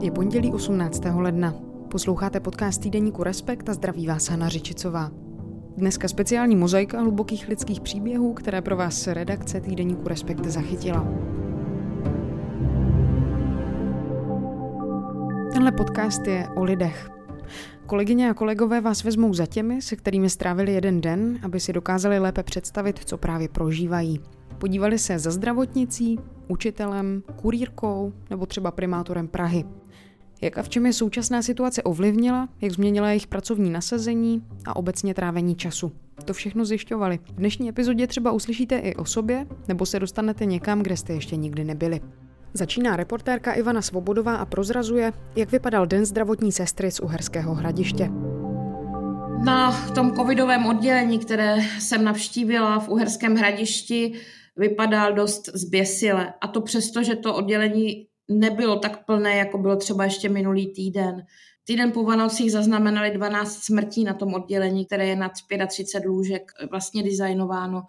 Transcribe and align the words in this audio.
Je 0.00 0.10
pondělí 0.10 0.52
18. 0.52 1.02
ledna. 1.14 1.54
Posloucháte 1.90 2.40
podcast 2.40 2.80
týdeníku 2.80 3.22
Respekt 3.22 3.68
a 3.68 3.74
zdraví 3.74 4.06
vás 4.06 4.28
Hana 4.28 4.48
Řičicová. 4.48 5.10
Dneska 5.76 6.08
speciální 6.08 6.56
mozaika 6.56 7.00
hlubokých 7.00 7.48
lidských 7.48 7.80
příběhů, 7.80 8.32
které 8.32 8.62
pro 8.62 8.76
vás 8.76 9.06
redakce 9.06 9.60
týdeníku 9.60 10.08
Respekt 10.08 10.46
zachytila. 10.46 11.08
Tenhle 15.52 15.72
podcast 15.72 16.26
je 16.26 16.48
o 16.56 16.64
lidech. 16.64 17.10
Kolegyně 17.86 18.30
a 18.30 18.34
kolegové 18.34 18.80
vás 18.80 19.04
vezmou 19.04 19.34
za 19.34 19.46
těmi, 19.46 19.82
se 19.82 19.96
kterými 19.96 20.30
strávili 20.30 20.72
jeden 20.72 21.00
den, 21.00 21.38
aby 21.42 21.60
si 21.60 21.72
dokázali 21.72 22.18
lépe 22.18 22.42
představit, 22.42 23.00
co 23.04 23.18
právě 23.18 23.48
prožívají. 23.48 24.20
Podívali 24.58 24.98
se 24.98 25.18
za 25.18 25.30
zdravotnicí, 25.30 26.18
učitelem, 26.48 27.22
kurírkou 27.36 28.12
nebo 28.30 28.46
třeba 28.46 28.70
primátorem 28.70 29.28
Prahy. 29.28 29.64
Jak 30.42 30.58
a 30.58 30.62
v 30.62 30.68
čem 30.68 30.86
je 30.86 30.92
současná 30.92 31.42
situace 31.42 31.82
ovlivnila, 31.82 32.48
jak 32.60 32.72
změnila 32.72 33.08
jejich 33.08 33.26
pracovní 33.26 33.70
nasazení 33.70 34.42
a 34.64 34.76
obecně 34.76 35.14
trávení 35.14 35.56
času. 35.56 35.92
To 36.24 36.32
všechno 36.32 36.64
zjišťovali. 36.64 37.18
V 37.18 37.32
dnešní 37.32 37.68
epizodě 37.68 38.06
třeba 38.06 38.32
uslyšíte 38.32 38.78
i 38.78 38.94
o 38.94 39.04
sobě, 39.04 39.46
nebo 39.68 39.86
se 39.86 40.00
dostanete 40.00 40.44
někam, 40.44 40.82
kde 40.82 40.96
jste 40.96 41.12
ještě 41.12 41.36
nikdy 41.36 41.64
nebyli. 41.64 42.00
Začíná 42.54 42.96
reportérka 42.96 43.52
Ivana 43.52 43.82
Svobodová 43.82 44.36
a 44.36 44.44
prozrazuje, 44.44 45.12
jak 45.36 45.52
vypadal 45.52 45.86
den 45.86 46.04
zdravotní 46.04 46.52
sestry 46.52 46.90
z 46.90 47.00
Uherského 47.00 47.54
hradiště. 47.54 48.10
Na 49.44 49.72
tom 49.94 50.12
covidovém 50.12 50.66
oddělení, 50.66 51.18
které 51.18 51.58
jsem 51.78 52.04
navštívila 52.04 52.80
v 52.80 52.88
Uherském 52.88 53.36
hradišti, 53.36 54.12
vypadal 54.56 55.14
dost 55.14 55.48
zběsile. 55.54 56.34
A 56.40 56.48
to 56.48 56.60
přesto, 56.60 57.02
že 57.02 57.16
to 57.16 57.34
oddělení 57.34 58.06
nebylo 58.28 58.78
tak 58.78 59.06
plné, 59.06 59.36
jako 59.36 59.58
bylo 59.58 59.76
třeba 59.76 60.04
ještě 60.04 60.28
minulý 60.28 60.72
týden. 60.72 61.26
Týden 61.64 61.92
po 61.92 62.02
Vanocích 62.02 62.52
zaznamenali 62.52 63.10
12 63.10 63.62
smrtí 63.62 64.04
na 64.04 64.14
tom 64.14 64.34
oddělení, 64.34 64.86
které 64.86 65.06
je 65.06 65.16
nad 65.16 65.32
35 65.68 66.08
lůžek 66.08 66.52
vlastně 66.70 67.02
designováno. 67.02 67.82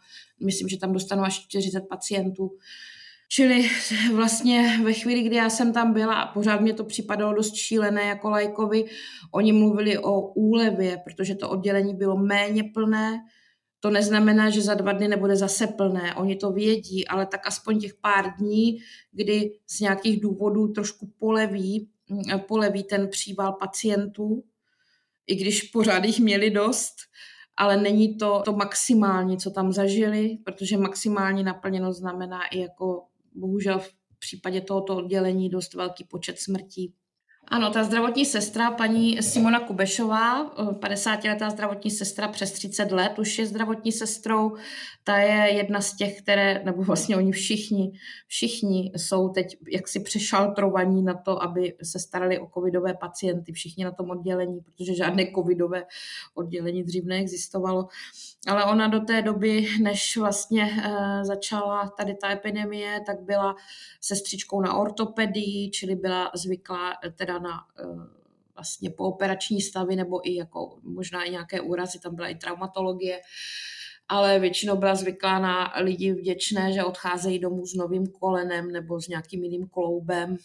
Myslím, 0.44 0.70
že 0.70 0.80
tam 0.80 0.94
dostanou 0.94 1.24
až 1.24 1.40
40 1.40 1.82
pacientů. 1.82 2.52
Čili 3.30 3.70
vlastně 4.14 4.80
ve 4.84 4.94
chvíli, 4.94 5.24
kdy 5.24 5.36
já 5.36 5.50
jsem 5.50 5.74
tam 5.74 5.94
byla 5.94 6.14
a 6.14 6.34
pořád 6.34 6.62
mě 6.62 6.74
to 6.74 6.84
připadalo 6.84 7.34
dost 7.34 7.56
šílené 7.56 8.04
jako 8.04 8.30
lajkovi, 8.30 8.86
oni 9.32 9.54
mluvili 9.54 9.98
o 9.98 10.22
úlevě, 10.22 10.98
protože 11.04 11.36
to 11.36 11.50
oddělení 11.50 11.96
bylo 11.96 12.18
méně 12.18 12.64
plné, 12.64 13.22
to 13.86 13.92
neznamená, 13.92 14.50
že 14.50 14.62
za 14.62 14.74
dva 14.74 14.92
dny 14.92 15.08
nebude 15.08 15.36
zase 15.36 15.68
plné. 15.68 16.16
Oni 16.16 16.36
to 16.36 16.52
vědí, 16.52 17.08
ale 17.08 17.26
tak 17.26 17.48
aspoň 17.48 17.80
těch 17.80 17.94
pár 17.94 18.34
dní, 18.38 18.78
kdy 19.12 19.52
z 19.68 19.80
nějakých 19.80 20.22
důvodů 20.22 20.68
trošku 20.68 21.14
poleví, 21.20 21.90
mm, 22.10 22.40
poleví 22.40 22.84
ten 22.84 23.10
příval 23.10 23.54
pacientů, 23.54 24.44
i 25.28 25.36
když 25.36 25.62
pořád 25.62 26.06
jich 26.06 26.20
měli 26.20 26.50
dost, 26.50 26.96
ale 27.58 27.78
není 27.78 28.18
to 28.18 28.42
to 28.46 28.54
maximální, 28.54 29.38
co 29.38 29.52
tam 29.52 29.72
zažili, 29.72 30.38
protože 30.46 30.78
maximální 30.78 31.44
naplněnost 31.44 32.00
znamená 32.00 32.48
i 32.48 32.60
jako 32.60 33.06
bohužel 33.36 33.80
v 33.80 33.94
případě 34.20 34.62
tohoto 34.62 34.96
oddělení 34.96 35.50
dost 35.50 35.74
velký 35.74 36.04
počet 36.04 36.40
smrtí. 36.40 36.94
Ano, 37.48 37.70
ta 37.70 37.84
zdravotní 37.84 38.26
sestra, 38.26 38.72
paní 38.72 39.24
Simona 39.24 39.60
Kubešová, 39.60 40.56
50-letá 40.56 41.50
zdravotní 41.50 41.92
sestra 41.92 42.28
přes 42.28 42.52
30 42.52 42.92
let, 42.92 43.20
už 43.20 43.40
je 43.40 43.46
zdravotní 43.46 43.92
sestrou. 43.92 44.56
Ta 45.04 45.18
je 45.18 45.54
jedna 45.54 45.82
z 45.82 45.96
těch, 45.96 46.22
které, 46.22 46.62
nebo 46.66 46.84
vlastně 46.84 47.18
oni 47.18 47.32
všichni, 47.32 47.92
všichni 48.28 48.92
jsou 48.98 49.30
teď 49.30 49.58
jaksi 49.72 50.00
přešaltrovaní 50.00 51.04
na 51.04 51.14
to, 51.14 51.44
aby 51.44 51.74
se 51.84 52.00
starali 52.00 52.40
o 52.40 52.48
covidové 52.54 52.94
pacienty, 52.94 53.52
všichni 53.52 53.86
na 53.86 53.92
tom 53.92 54.10
oddělení, 54.10 54.60
protože 54.62 54.96
žádné 54.96 55.26
covidové 55.36 55.86
oddělení 56.36 56.84
dřív 56.84 57.06
neexistovalo. 57.06 57.88
Ale 58.48 58.66
ona 58.66 58.88
do 58.88 59.00
té 59.00 59.22
doby, 59.22 59.68
než 59.82 60.18
vlastně 60.18 60.64
uh, 60.64 61.24
začala 61.24 61.90
tady 61.98 62.16
ta 62.22 62.32
epidemie, 62.32 63.00
tak 63.06 63.22
byla 63.22 63.56
sestřičkou 64.02 64.62
na 64.62 64.74
ortopedii, 64.74 65.70
čili 65.70 65.96
byla 65.96 66.32
zvyklá 66.36 66.94
teda 67.16 67.35
na 67.40 67.66
uh, 67.86 68.04
vlastně 68.56 68.90
pooperační 68.90 69.62
stavy 69.62 69.96
nebo 69.96 70.30
i 70.30 70.36
jako 70.36 70.80
možná 70.84 71.24
i 71.24 71.32
nějaké 71.32 71.62
úrazy, 71.62 72.00
tam 72.00 72.16
byla 72.16 72.28
i 72.28 72.36
traumatologie, 72.36 73.22
ale 74.08 74.40
většinou 74.40 74.78
byla 74.78 74.96
zvyklá 74.96 75.40
na 75.40 75.74
lidi 75.82 76.14
vděčné, 76.14 76.74
že 76.74 76.84
odcházejí 76.84 77.40
domů 77.40 77.66
s 77.66 77.74
novým 77.74 78.08
kolenem 78.08 78.72
nebo 78.72 79.02
s 79.02 79.08
nějakým 79.08 79.44
jiným 79.44 79.68
kloubem 79.68 80.38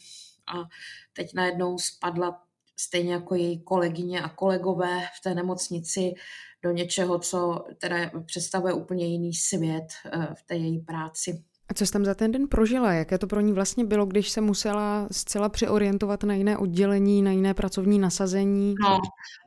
a 0.54 0.68
teď 1.12 1.34
najednou 1.34 1.78
spadla 1.78 2.42
stejně 2.76 3.12
jako 3.12 3.34
její 3.34 3.62
kolegyně 3.62 4.20
a 4.20 4.28
kolegové 4.28 5.00
v 5.18 5.22
té 5.22 5.34
nemocnici 5.34 6.14
do 6.62 6.70
něčeho, 6.72 7.18
co 7.18 7.64
teda 7.78 7.96
představuje 8.26 8.72
úplně 8.74 9.06
jiný 9.06 9.34
svět 9.34 9.86
eh, 10.04 10.34
v 10.34 10.42
té 10.42 10.54
její 10.56 10.78
práci. 10.78 11.44
A 11.70 11.74
co 11.74 11.86
jsi 11.86 11.92
tam 11.92 12.04
za 12.04 12.14
ten 12.14 12.32
den 12.32 12.48
prožila? 12.48 12.92
Jaké 12.92 13.18
to 13.18 13.26
pro 13.26 13.40
ní 13.40 13.52
vlastně 13.52 13.84
bylo, 13.84 14.06
když 14.06 14.30
se 14.30 14.40
musela 14.40 15.08
zcela 15.10 15.48
přeorientovat 15.48 16.24
na 16.24 16.34
jiné 16.34 16.58
oddělení, 16.58 17.22
na 17.22 17.30
jiné 17.30 17.54
pracovní 17.54 17.98
nasazení? 17.98 18.74
No, 18.82 19.00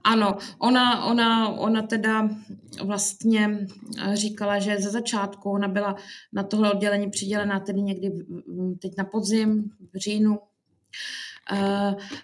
ano, 0.03 0.37
ona, 0.59 1.05
ona, 1.05 1.49
ona 1.49 1.81
teda 1.81 2.29
vlastně 2.83 3.67
říkala, 4.13 4.59
že 4.59 4.77
ze 4.79 4.89
začátku 4.89 5.51
ona 5.51 5.67
byla 5.67 5.95
na 6.33 6.43
tohle 6.43 6.71
oddělení 6.71 7.09
přidělená 7.09 7.59
tedy 7.59 7.81
někdy 7.81 8.11
teď 8.81 8.93
na 8.97 9.03
podzim, 9.03 9.71
v 9.93 9.97
říjnu 9.97 10.39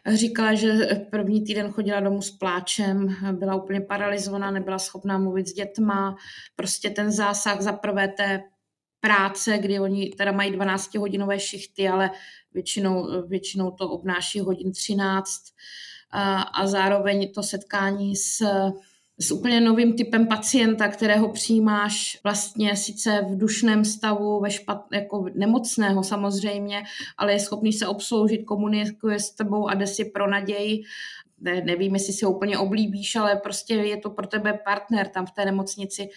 Říkala, 0.07 0.53
že 0.53 0.87
první 1.11 1.43
týden 1.43 1.71
chodila 1.71 1.99
domů 1.99 2.21
s 2.21 2.31
pláčem, 2.31 3.15
byla 3.31 3.55
úplně 3.55 3.81
paralizovaná, 3.81 4.51
nebyla 4.51 4.79
schopná 4.79 5.17
mluvit 5.17 5.47
s 5.47 5.53
dětma. 5.53 6.15
Prostě 6.55 6.89
ten 6.89 7.11
zásah 7.11 7.61
za 7.61 7.73
prvé 7.73 8.07
té 8.07 8.41
práce, 8.99 9.57
kdy 9.57 9.79
oni 9.79 10.09
teda 10.09 10.31
mají 10.31 10.51
12-hodinové 10.51 11.37
šichty, 11.39 11.89
ale 11.89 12.11
většinou, 12.53 13.27
většinou 13.27 13.71
to 13.71 13.89
obnáší 13.89 14.39
hodin 14.39 14.71
13 14.71 15.31
a, 16.11 16.41
a 16.41 16.67
zároveň 16.67 17.33
to 17.33 17.43
setkání 17.43 18.15
s 18.15 18.41
s 19.21 19.31
úplně 19.31 19.61
novým 19.61 19.93
typem 19.93 20.27
pacienta, 20.27 20.87
kterého 20.87 21.29
přijímáš 21.29 22.19
vlastně 22.23 22.75
sice 22.75 23.21
v 23.29 23.37
dušném 23.37 23.85
stavu, 23.85 24.39
ve 24.39 24.51
špat, 24.51 24.85
jako 24.93 25.25
nemocného 25.33 26.03
samozřejmě, 26.03 26.83
ale 27.17 27.33
je 27.33 27.39
schopný 27.39 27.73
se 27.73 27.87
obsloužit, 27.87 28.43
komunikuje 28.45 29.19
s 29.19 29.31
tebou 29.31 29.67
a 29.67 29.73
jde 29.73 29.87
si 29.87 30.05
pro 30.05 30.29
naději. 30.29 30.81
Ne, 31.41 31.61
nevím, 31.61 31.93
jestli 31.93 32.13
si 32.13 32.25
ho 32.25 32.31
úplně 32.31 32.57
oblíbíš, 32.57 33.15
ale 33.15 33.35
prostě 33.35 33.73
je 33.73 33.97
to 33.97 34.09
pro 34.09 34.27
tebe 34.27 34.59
partner 34.65 35.07
tam 35.07 35.25
v 35.25 35.31
té 35.31 35.45
nemocnici 35.45 36.09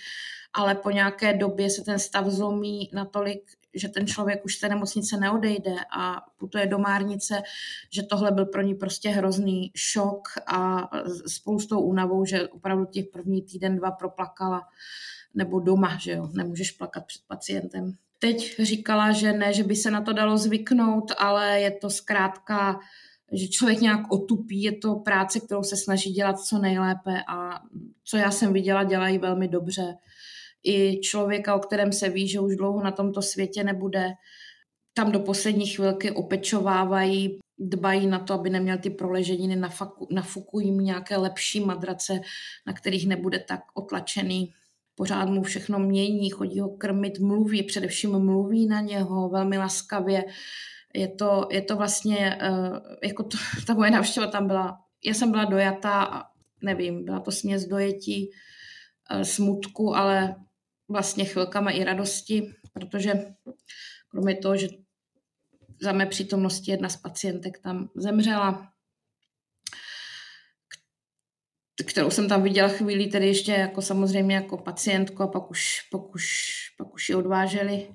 ale 0.55 0.75
po 0.75 0.91
nějaké 0.91 1.35
době 1.35 1.71
se 1.71 1.85
ten 1.85 1.99
stav 1.99 2.27
zlomí 2.27 2.91
natolik, 2.93 3.51
že 3.75 3.89
ten 3.89 4.07
člověk 4.07 4.45
už 4.45 4.57
z 4.57 4.61
té 4.61 4.69
nemocnice 4.69 5.17
neodejde 5.17 5.77
a 5.97 6.21
putuje 6.39 6.67
do 6.67 6.79
Márnice, 6.79 7.43
že 7.91 8.03
tohle 8.03 8.33
byl 8.33 8.47
pro 8.47 8.63
ní 8.63 8.75
prostě 8.75 9.09
hrozný 9.09 9.71
šok 9.75 10.29
a 10.47 10.91
spolu 11.27 11.59
s 11.59 11.67
tou 11.67 11.81
únavou, 11.81 12.25
že 12.25 12.49
opravdu 12.49 12.85
těch 12.85 13.07
první 13.13 13.43
týden, 13.43 13.77
dva 13.77 13.91
proplakala 13.91 14.63
nebo 15.35 15.61
doma, 15.61 15.99
že 16.01 16.13
jo, 16.13 16.29
nemůžeš 16.33 16.71
plakat 16.71 17.07
před 17.07 17.23
pacientem. 17.27 17.93
Teď 18.19 18.61
říkala, 18.63 19.13
že 19.13 19.33
ne, 19.33 19.53
že 19.53 19.65
by 19.65 19.77
se 19.77 19.91
na 19.91 20.01
to 20.01 20.13
dalo 20.13 20.39
zvyknout, 20.39 21.13
ale 21.19 21.61
je 21.61 21.71
to 21.71 21.91
zkrátka, 21.91 22.81
že 23.33 23.49
člověk 23.49 23.81
nějak 23.81 24.13
otupí, 24.13 24.63
je 24.63 24.73
to 24.73 24.95
práce, 24.95 25.41
kterou 25.41 25.63
se 25.63 25.77
snaží 25.77 26.11
dělat 26.11 26.41
co 26.41 26.59
nejlépe 26.59 27.23
a 27.29 27.63
co 28.05 28.17
já 28.17 28.31
jsem 28.31 28.53
viděla, 28.53 28.85
dělají 28.85 29.19
velmi 29.19 29.49
dobře 29.49 29.95
i 30.65 31.01
člověka, 31.01 31.55
o 31.55 31.59
kterém 31.59 31.93
se 31.93 32.09
ví, 32.09 32.29
že 32.29 32.41
už 32.41 32.57
dlouho 32.57 32.85
na 32.85 32.91
tomto 32.91 33.23
světě 33.23 33.65
nebude. 33.65 34.11
Tam 34.95 35.13
do 35.13 35.21
poslední 35.21 35.67
chvilky 35.67 36.11
opečovávají, 36.11 37.39
dbají 37.59 38.07
na 38.07 38.19
to, 38.19 38.35
aby 38.35 38.51
neměl 38.51 38.79
ty 38.79 38.91
proleženiny, 38.91 39.63
nafukují 40.11 40.73
mu 40.73 40.81
nějaké 40.81 41.17
lepší 41.17 41.61
madrace, 41.61 42.21
na 42.67 42.73
kterých 42.73 43.09
nebude 43.09 43.39
tak 43.39 43.61
otlačený. 43.75 44.53
Pořád 44.95 45.29
mu 45.29 45.43
všechno 45.43 45.79
mění, 45.79 46.31
chodí 46.31 46.61
ho 46.61 46.69
krmit, 46.69 47.19
mluví, 47.19 47.63
především 47.63 48.19
mluví 48.19 48.67
na 48.67 48.81
něho 48.81 49.29
velmi 49.29 49.59
laskavě. 49.59 50.25
Je 50.95 51.09
to, 51.09 51.49
je 51.51 51.63
to 51.63 51.77
vlastně, 51.77 52.39
eh, 52.41 53.07
jako 53.07 53.23
to, 53.23 53.37
ta 53.67 53.75
moje 53.75 53.91
návštěva 53.91 54.27
tam 54.27 54.47
byla, 54.47 54.79
já 55.05 55.15
jsem 55.15 55.31
byla 55.31 55.45
dojatá, 55.45 56.25
nevím, 56.63 57.05
byla 57.05 57.21
to 57.21 57.31
směs 57.31 57.67
dojetí, 57.67 58.31
eh, 59.11 59.25
smutku, 59.25 59.97
ale 59.97 60.35
vlastně 60.93 61.25
chvilkama 61.25 61.71
i 61.71 61.85
radosti, 61.85 62.55
protože 62.73 63.13
kromě 64.09 64.37
toho, 64.37 64.57
že 64.57 64.69
za 65.83 65.93
mé 65.93 66.07
přítomnosti 66.07 66.71
jedna 66.71 66.89
z 66.89 66.97
pacientek 66.97 67.59
tam 67.59 67.89
zemřela, 67.97 68.69
kterou 71.87 72.11
jsem 72.11 72.29
tam 72.29 72.43
viděla 72.43 72.69
chvíli, 72.69 73.07
tedy 73.07 73.27
ještě 73.27 73.53
jako 73.53 73.83
samozřejmě 73.83 74.35
jako 74.35 74.57
pacientku 74.57 75.23
a 75.23 75.27
pak 75.27 75.51
už, 75.51 75.81
pak 75.91 76.15
už, 76.15 76.49
pak 76.79 76.95
už 76.95 77.09
ji 77.09 77.15
odváželi. 77.15 77.89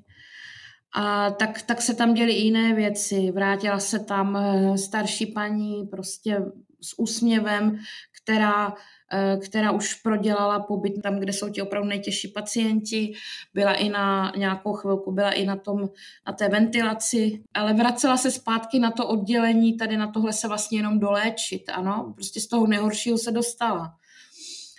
A 0.95 1.31
tak, 1.31 1.61
tak 1.61 1.81
se 1.81 1.93
tam 1.93 2.13
děly 2.13 2.33
jiné 2.33 2.73
věci. 2.73 3.31
Vrátila 3.31 3.79
se 3.79 3.99
tam 3.99 4.37
starší 4.77 5.25
paní 5.25 5.87
prostě 5.87 6.41
s 6.81 6.99
úsměvem, 6.99 7.79
která 8.21 8.67
Eh, 8.69 8.96
která 9.43 9.71
už 9.71 9.93
prodělala 9.93 10.59
pobyt 10.59 11.01
tam, 11.01 11.19
kde 11.19 11.33
jsou 11.33 11.49
ti 11.49 11.61
opravdu 11.61 11.89
nejtěžší 11.89 12.27
pacienti, 12.27 13.13
byla 13.53 13.73
i 13.73 13.89
na 13.89 14.33
nějakou 14.37 14.73
chvilku, 14.73 15.11
byla 15.11 15.31
i 15.31 15.45
na, 15.45 15.55
tom, 15.55 15.89
na 16.27 16.33
té 16.33 16.49
ventilaci, 16.49 17.43
ale 17.53 17.73
vracela 17.73 18.17
se 18.17 18.31
zpátky 18.31 18.79
na 18.79 18.91
to 18.91 19.07
oddělení, 19.07 19.77
tady 19.77 19.97
na 19.97 20.11
tohle 20.11 20.33
se 20.33 20.47
vlastně 20.47 20.79
jenom 20.79 20.99
doléčit, 20.99 21.69
ano, 21.73 22.13
prostě 22.15 22.41
z 22.41 22.47
toho 22.47 22.67
nejhoršího 22.67 23.17
se 23.17 23.31
dostala. 23.31 23.93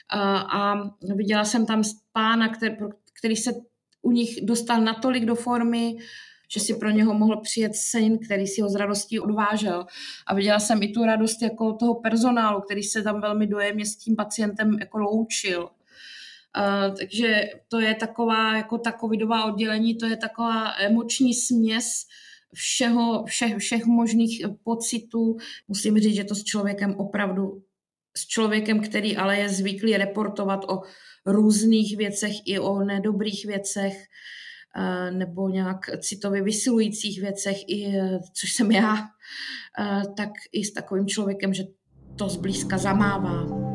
A, 0.08 0.38
a 0.38 0.90
viděla 1.14 1.44
jsem 1.44 1.66
tam 1.66 1.82
pána, 2.12 2.48
který, 2.48 2.76
který 3.12 3.36
se 3.36 3.52
u 4.02 4.10
nich 4.10 4.38
dostal 4.42 4.80
natolik 4.80 5.24
do 5.24 5.34
formy, 5.34 5.96
že 6.48 6.60
si 6.60 6.74
pro 6.74 6.90
něho 6.90 7.14
mohl 7.14 7.40
přijet 7.40 7.76
syn, 7.76 8.18
který 8.18 8.46
si 8.46 8.60
ho 8.60 8.68
s 8.68 8.74
radostí 8.74 9.20
odvážel. 9.20 9.86
A 10.26 10.34
viděla 10.34 10.58
jsem 10.58 10.82
i 10.82 10.88
tu 10.88 11.04
radost 11.04 11.42
jako 11.42 11.72
toho 11.72 11.94
personálu, 11.94 12.60
který 12.60 12.82
se 12.82 13.02
tam 13.02 13.20
velmi 13.20 13.46
dojemně 13.46 13.86
s 13.86 13.96
tím 13.96 14.16
pacientem 14.16 14.78
jako 14.80 14.98
loučil. 14.98 15.62
Uh, 16.58 16.96
takže 16.96 17.50
to 17.68 17.80
je 17.80 17.94
taková, 17.94 18.56
jako 18.56 18.78
ta 18.78 18.92
covidová 18.92 19.44
oddělení, 19.44 19.94
to 19.94 20.06
je 20.06 20.16
taková 20.16 20.72
emoční 20.78 21.34
směs 21.34 22.06
všeho, 22.54 23.24
všech, 23.24 23.56
všech 23.56 23.84
možných 23.84 24.42
pocitů. 24.64 25.36
Musím 25.68 25.98
říct, 25.98 26.14
že 26.14 26.24
to 26.24 26.34
s 26.34 26.44
člověkem 26.44 26.94
opravdu, 26.94 27.62
s 28.16 28.26
člověkem, 28.26 28.80
který 28.80 29.16
ale 29.16 29.38
je 29.38 29.48
zvyklý 29.48 29.96
reportovat 29.96 30.64
o 30.68 30.82
různých 31.26 31.96
věcech 31.96 32.32
i 32.44 32.58
o 32.58 32.78
nedobrých 32.78 33.46
věcech, 33.46 33.94
nebo 35.10 35.48
nějak 35.48 35.78
citově 36.00 36.42
vysilujících 36.42 37.20
věcech, 37.20 37.56
i, 37.68 37.86
e, 37.86 38.18
což 38.40 38.52
jsem 38.52 38.72
já, 38.72 38.96
tak 40.16 40.30
i 40.52 40.64
s 40.64 40.72
takovým 40.72 41.06
člověkem, 41.06 41.54
že 41.54 41.64
to 42.16 42.28
zblízka 42.28 42.78
zamává. 42.78 43.68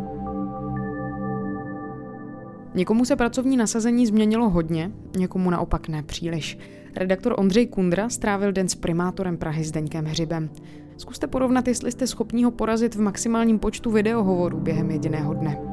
Někomu 2.75 3.05
se 3.05 3.15
pracovní 3.15 3.57
nasazení 3.57 4.07
změnilo 4.07 4.49
hodně, 4.49 4.91
někomu 5.17 5.49
naopak 5.49 5.87
ne 5.87 6.03
příliš. 6.03 6.57
Redaktor 6.95 7.35
Ondřej 7.37 7.67
Kundra 7.67 8.09
strávil 8.09 8.51
den 8.51 8.69
s 8.69 8.75
primátorem 8.75 9.37
Prahy 9.37 9.63
s 9.63 9.71
Deňkem 9.71 10.05
Hřibem. 10.05 10.49
Zkuste 10.97 11.27
porovnat, 11.27 11.67
jestli 11.67 11.91
jste 11.91 12.07
schopni 12.07 12.43
ho 12.43 12.51
porazit 12.51 12.95
v 12.95 13.01
maximálním 13.01 13.59
počtu 13.59 13.91
videohovorů 13.91 14.59
během 14.59 14.91
jediného 14.91 15.33
dne. 15.33 15.72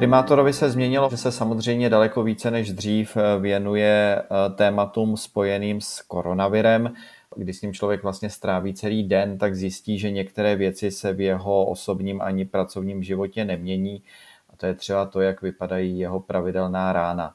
Primátorovi 0.00 0.52
se 0.52 0.70
změnilo, 0.70 1.10
že 1.10 1.16
se 1.16 1.32
samozřejmě 1.32 1.90
daleko 1.90 2.22
více 2.22 2.50
než 2.50 2.72
dřív 2.72 3.16
eh, 3.16 3.40
věnuje 3.40 4.22
eh, 4.22 4.50
tématům 4.54 5.16
spojeným 5.16 5.80
s 5.80 6.02
koronavirem. 6.02 6.94
Když 7.36 7.56
s 7.56 7.62
ním 7.62 7.72
člověk 7.72 8.02
vlastně 8.02 8.30
stráví 8.30 8.74
celý 8.74 9.02
den, 9.02 9.38
tak 9.38 9.56
zjistí, 9.56 9.98
že 9.98 10.10
některé 10.10 10.56
věci 10.56 10.90
se 10.90 11.12
v 11.12 11.20
jeho 11.20 11.66
osobním 11.66 12.20
ani 12.20 12.44
pracovním 12.44 13.02
životě 13.02 13.44
nemění. 13.44 14.02
A 14.52 14.56
to 14.56 14.66
je 14.66 14.74
třeba 14.74 15.06
to, 15.06 15.20
jak 15.20 15.42
vypadají 15.42 15.98
jeho 15.98 16.20
pravidelná 16.20 16.92
rána. 16.92 17.34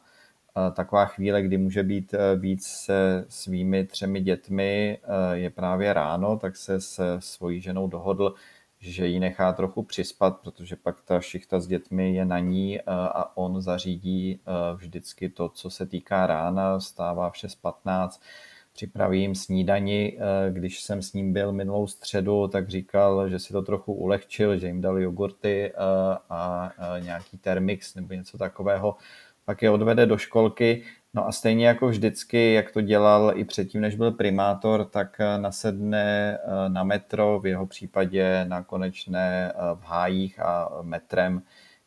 Taková 0.74 1.06
chvíle, 1.06 1.42
kdy 1.42 1.58
může 1.58 1.84
být 1.84 2.14
eh, 2.14 2.36
víc 2.36 2.68
se 2.68 3.26
svými 3.30 3.86
třemi 3.86 4.22
dětmi, 4.22 4.98
je 5.34 5.50
právě 5.50 5.94
ráno, 5.94 6.38
tak 6.38 6.56
se 6.56 6.82
se 6.82 7.04
svojí 7.20 7.62
ženou 7.62 7.88
dohodl, 7.88 8.34
že 8.86 9.08
ji 9.08 9.20
nechá 9.20 9.54
trochu 9.54 9.84
přispat, 9.84 10.38
protože 10.38 10.76
pak 10.76 11.02
ta 11.02 11.22
šichta 11.22 11.60
s 11.60 11.68
dětmi 11.68 12.16
je 12.16 12.26
na 12.26 12.40
ní 12.40 12.80
eh, 12.80 12.84
a 12.88 13.38
on 13.38 13.62
zařídí 13.62 14.40
eh, 14.40 14.76
vždycky 14.76 15.30
to, 15.30 15.50
co 15.50 15.70
se 15.70 15.86
týká 15.86 16.28
rána, 16.28 16.80
stává 16.80 17.30
v 17.30 17.34
6.15, 17.34 18.10
připraví 18.74 19.22
jim 19.22 19.36
snídani. 19.36 20.18
Eh, 20.18 20.52
když 20.52 20.82
jsem 20.82 21.02
s 21.02 21.14
ním 21.14 21.34
byl 21.34 21.52
minulou 21.52 21.88
středu, 21.88 22.48
tak 22.48 22.70
říkal, 22.70 23.30
že 23.30 23.40
si 23.40 23.54
to 23.54 23.62
trochu 23.62 23.94
ulehčil, 23.94 24.58
že 24.58 24.68
jim 24.68 24.82
dali 24.82 25.04
jogurty 25.04 25.74
a 26.30 26.72
nějaký 27.00 27.38
termix 27.38 27.96
nebo 27.96 28.14
něco 28.14 28.38
takového. 28.38 28.96
Pak 29.46 29.62
je 29.62 29.70
odvede 29.70 30.06
do 30.06 30.18
školky, 30.18 30.84
No 31.16 31.28
a 31.28 31.32
stejně 31.32 31.68
jako 31.68 31.88
vždycky, 31.88 32.54
jak 32.54 32.72
to 32.72 32.82
dělal 32.82 33.34
i 33.36 33.46
předtím, 33.46 33.82
než 33.82 33.96
byl 33.96 34.12
primátor, 34.12 34.86
tak 34.86 35.18
eh, 35.20 35.38
nasedne 35.38 36.38
eh, 36.38 36.70
na 36.70 36.84
metro, 36.84 37.40
v 37.40 37.46
jeho 37.46 37.66
případě 37.66 38.46
na 38.48 38.64
konečné 38.64 39.52
eh, 39.52 39.76
v 39.76 39.84
hájích 39.84 40.40
a 40.40 40.70
metrem 40.82 41.42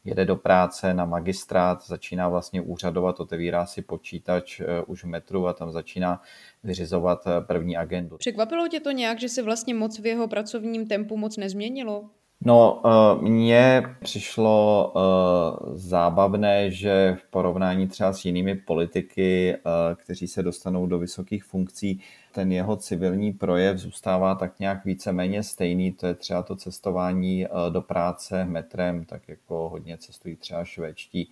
jede 0.04 0.24
do 0.24 0.36
práce 0.36 0.94
na 0.94 1.04
magistrát, 1.04 1.86
začíná 1.86 2.28
vlastně 2.28 2.60
úřadovat, 2.60 3.20
otevírá 3.20 3.66
si 3.66 3.82
počítač 3.82 4.60
už 4.86 5.04
v 5.04 5.06
metru 5.06 5.46
a 5.46 5.52
tam 5.52 5.72
začíná 5.72 6.22
vyřizovat 6.64 7.24
první 7.40 7.76
agendu. 7.76 8.16
Překvapilo 8.16 8.68
tě 8.68 8.80
to 8.80 8.90
nějak, 8.90 9.20
že 9.20 9.28
se 9.28 9.42
vlastně 9.42 9.74
moc 9.74 9.98
v 9.98 10.06
jeho 10.06 10.28
pracovním 10.28 10.86
tempu 10.86 11.16
moc 11.16 11.36
nezměnilo? 11.36 12.10
No, 12.40 12.82
eh, 12.84 13.22
mně 13.22 13.82
přišlo 14.02 14.92
eh, 14.96 15.78
zábavné, 15.78 16.70
že 16.70 17.16
v 17.20 17.30
porovnání 17.30 17.88
třeba 17.88 18.12
s 18.12 18.24
jinými 18.24 18.54
politiky, 18.54 19.54
eh, 19.54 19.60
kteří 19.94 20.28
se 20.28 20.42
dostanou 20.42 20.86
do 20.86 20.98
vysokých 20.98 21.44
funkcí, 21.44 22.00
ten 22.32 22.52
jeho 22.52 22.76
civilní 22.76 23.32
projev 23.32 23.78
zůstává 23.78 24.34
tak 24.34 24.60
nějak 24.60 24.84
víceméně 24.84 25.42
stejný. 25.42 25.92
To 25.92 26.06
je 26.06 26.14
třeba 26.14 26.42
to 26.42 26.56
cestování 26.56 27.46
do 27.70 27.82
práce 27.82 28.44
metrem, 28.44 29.04
tak 29.04 29.28
jako 29.28 29.68
hodně 29.68 29.98
cestují 29.98 30.36
třeba 30.36 30.64
švédští 30.64 31.30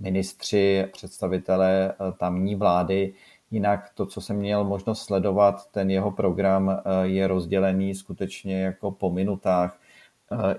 ministři, 0.00 0.86
představitelé 0.92 1.94
tamní 2.18 2.54
vlády. 2.54 3.14
Jinak 3.50 3.90
to, 3.94 4.06
co 4.06 4.20
jsem 4.20 4.36
měl 4.36 4.64
možnost 4.64 5.02
sledovat, 5.02 5.70
ten 5.70 5.90
jeho 5.90 6.10
program 6.10 6.82
je 7.02 7.26
rozdělený 7.26 7.94
skutečně 7.94 8.62
jako 8.62 8.90
po 8.90 9.10
minutách 9.10 9.78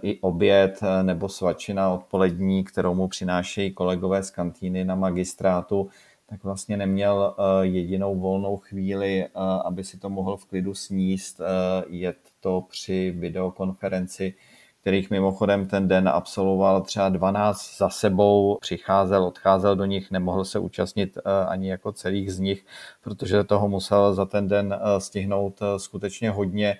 i 0.02 0.20
oběd 0.22 0.80
eh, 0.84 1.04
nebo 1.04 1.30
svačina 1.30 1.90
odpolední, 1.90 2.64
kterou 2.64 2.96
mu 2.96 3.08
přinášejí 3.08 3.74
kolegové 3.74 4.24
z 4.24 4.32
kantýny 4.32 4.86
na 4.86 4.96
magistrátu, 4.96 5.90
tak 6.30 6.44
vlastně 6.44 6.78
neměl 6.78 7.36
eh, 7.38 7.66
jedinou 7.66 8.20
volnou 8.20 8.58
chvíli, 8.58 9.26
eh, 9.26 9.30
aby 9.66 9.84
si 9.84 9.98
to 9.98 10.10
mohl 10.10 10.38
v 10.38 10.46
klidu 10.46 10.74
sníst, 10.74 11.42
jet 11.90 12.18
to 12.40 12.64
při 12.70 13.12
videokonferenci, 13.18 14.34
kterých 14.82 15.10
mimochodem 15.12 15.68
ten 15.68 15.88
den 15.88 16.10
absolvoval 16.10 16.82
třeba 16.82 17.10
12 17.10 17.78
za 17.78 17.90
sebou, 17.90 18.58
přicházel, 18.62 19.24
odcházel 19.24 19.76
do 19.76 19.86
nich, 19.86 20.12
nemohl 20.12 20.46
se 20.46 20.60
účastnit 20.60 21.18
ani 21.48 21.70
jako 21.70 21.92
celých 21.92 22.34
z 22.34 22.40
nich, 22.40 22.66
protože 23.04 23.44
toho 23.44 23.70
musel 23.70 24.14
za 24.14 24.26
ten 24.26 24.48
den 24.48 24.80
stihnout 24.98 25.60
skutečně 25.78 26.32
hodně. 26.32 26.78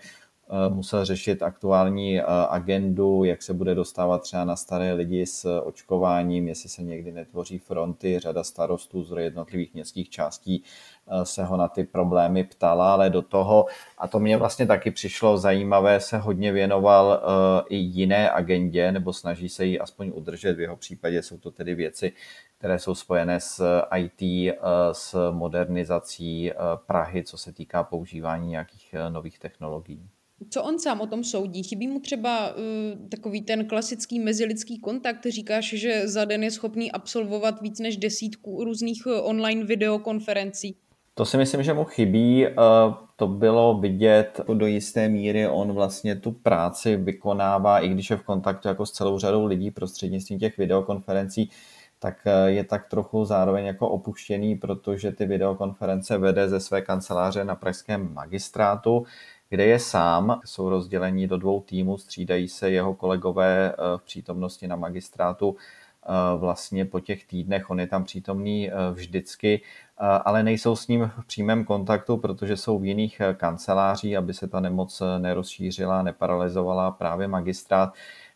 Eh, 0.50 0.70
musel 0.70 1.06
řešit 1.06 1.44
aktuální 1.44 2.20
eh, 2.20 2.24
agendu, 2.50 3.24
jak 3.24 3.44
se 3.44 3.54
bude 3.54 3.76
dostávat 3.76 4.22
třeba 4.22 4.46
na 4.46 4.56
staré 4.56 4.94
lidi 4.94 5.26
s 5.26 5.60
očkováním, 5.62 6.48
jestli 6.48 6.70
se 6.70 6.84
někdy 6.84 7.12
netvoří 7.12 7.60
fronty, 7.60 8.20
řada 8.20 8.44
starostů 8.44 9.04
z 9.04 9.22
jednotlivých 9.22 9.74
městských 9.74 10.10
částí 10.10 10.64
eh, 11.08 11.26
se 11.26 11.44
ho 11.44 11.58
na 11.58 11.68
ty 11.68 11.84
problémy 11.84 12.44
ptala, 12.44 12.94
ale 12.94 13.10
do 13.10 13.22
toho, 13.22 13.66
a 13.98 14.08
to 14.08 14.20
mě 14.20 14.38
vlastně 14.38 14.66
taky 14.66 14.92
přišlo 14.92 15.38
zajímavé, 15.38 16.00
se 16.00 16.18
hodně 16.18 16.52
věnoval 16.52 17.22
i 17.70 17.76
jiné 17.76 18.32
agendě, 18.32 18.92
nebo 18.92 19.14
snaží 19.14 19.50
se 19.50 19.66
ji 19.66 19.80
aspoň 19.80 20.12
udržet. 20.16 20.54
V 20.54 20.60
jeho 20.60 20.76
případě 20.76 21.24
jsou 21.24 21.38
to 21.38 21.52
tedy 21.52 21.76
věci, 21.76 22.14
které 22.58 22.80
jsou 22.80 22.96
spojené 22.96 23.40
s 23.40 23.82
IT, 23.98 24.54
s 24.92 25.32
modernizací 25.32 26.52
Prahy, 26.86 27.24
co 27.24 27.38
se 27.38 27.54
týká 27.54 27.84
používání 27.84 28.50
nějakých 28.50 28.96
nových 29.10 29.40
technologií. 29.40 30.10
Co 30.50 30.64
on 30.64 30.80
sám 30.80 31.02
o 31.02 31.08
tom 31.08 31.24
soudí? 31.24 31.64
Chybí 31.64 31.88
mu 31.88 32.00
třeba 32.00 32.56
uh, 32.56 33.10
takový 33.10 33.42
ten 33.42 33.68
klasický 33.68 34.20
mezilidský 34.20 34.80
kontakt? 34.80 35.26
Říkáš, 35.26 35.74
že 35.74 36.08
za 36.08 36.26
den 36.26 36.44
je 36.44 36.52
schopný 36.52 36.92
absolvovat 36.92 37.62
víc 37.62 37.80
než 37.80 37.98
desítku 37.98 38.64
různých 38.64 39.04
eh, 39.08 39.22
online 39.22 39.66
videokonferencí. 39.66 40.76
To 41.14 41.26
si 41.26 41.38
myslím, 41.38 41.64
že 41.64 41.74
mu 41.74 41.84
chybí. 41.84 42.48
Uh, 42.48 42.54
to 43.16 43.28
bylo 43.28 43.80
vidět 43.80 44.42
do 44.54 44.66
jisté 44.66 45.10
míry. 45.10 45.48
On 45.48 45.74
vlastně 45.74 46.16
tu 46.16 46.32
práci 46.32 46.96
vykonává, 46.98 47.80
i 47.80 47.90
když 47.90 48.10
je 48.10 48.18
v 48.18 48.24
kontaktu 48.24 48.68
jako 48.68 48.86
s 48.86 48.92
celou 48.92 49.20
řadou 49.20 49.46
lidí 49.46 49.72
prostřednictvím 49.72 50.40
těch 50.40 50.58
videokonferencí, 50.58 51.50
tak 52.00 52.28
je 52.46 52.64
tak 52.64 52.90
trochu 52.90 53.26
zároveň 53.26 53.66
jako 53.66 53.90
opuštěný, 53.90 54.56
protože 54.56 55.12
ty 55.12 55.26
videokonference 55.26 56.18
vede 56.18 56.50
ze 56.50 56.60
své 56.60 56.82
kanceláře 56.82 57.44
na 57.44 57.56
pražském 57.56 58.14
magistrátu 58.14 59.06
kde 59.56 59.66
je 59.66 59.80
sám, 59.80 60.42
jsou 60.46 60.70
rozdělení 60.70 61.28
do 61.28 61.38
dvou 61.38 61.62
týmů, 61.62 61.98
střídají 61.98 62.48
se 62.48 62.72
jeho 62.72 62.94
kolegové 62.94 63.72
eh, 63.72 63.98
v 63.98 64.02
přítomnosti 64.04 64.68
na 64.68 64.76
magistrátu 64.76 65.56
eh, 65.56 66.38
vlastně 66.38 66.86
po 66.86 67.00
těch 67.00 67.26
týdnech, 67.26 67.70
on 67.70 67.80
je 67.80 67.88
tam 67.88 68.04
přítomný 68.04 68.72
eh, 68.72 68.74
vždycky, 68.92 69.62
ale 69.98 70.44
nejsou 70.44 70.76
s 70.76 70.88
ním 70.88 71.12
v 71.18 71.26
přímém 71.26 71.66
kontaktu, 71.66 72.18
protože 72.18 72.58
jsou 72.58 72.80
v 72.80 72.86
jiných 72.86 73.22
kanceláří, 73.38 74.18
aby 74.18 74.34
se 74.34 74.48
ta 74.48 74.60
nemoc 74.60 75.02
nerozšířila, 75.18 76.04
neparalizovala 76.04 76.92
právě 76.92 77.28
magistrát. 77.28 77.94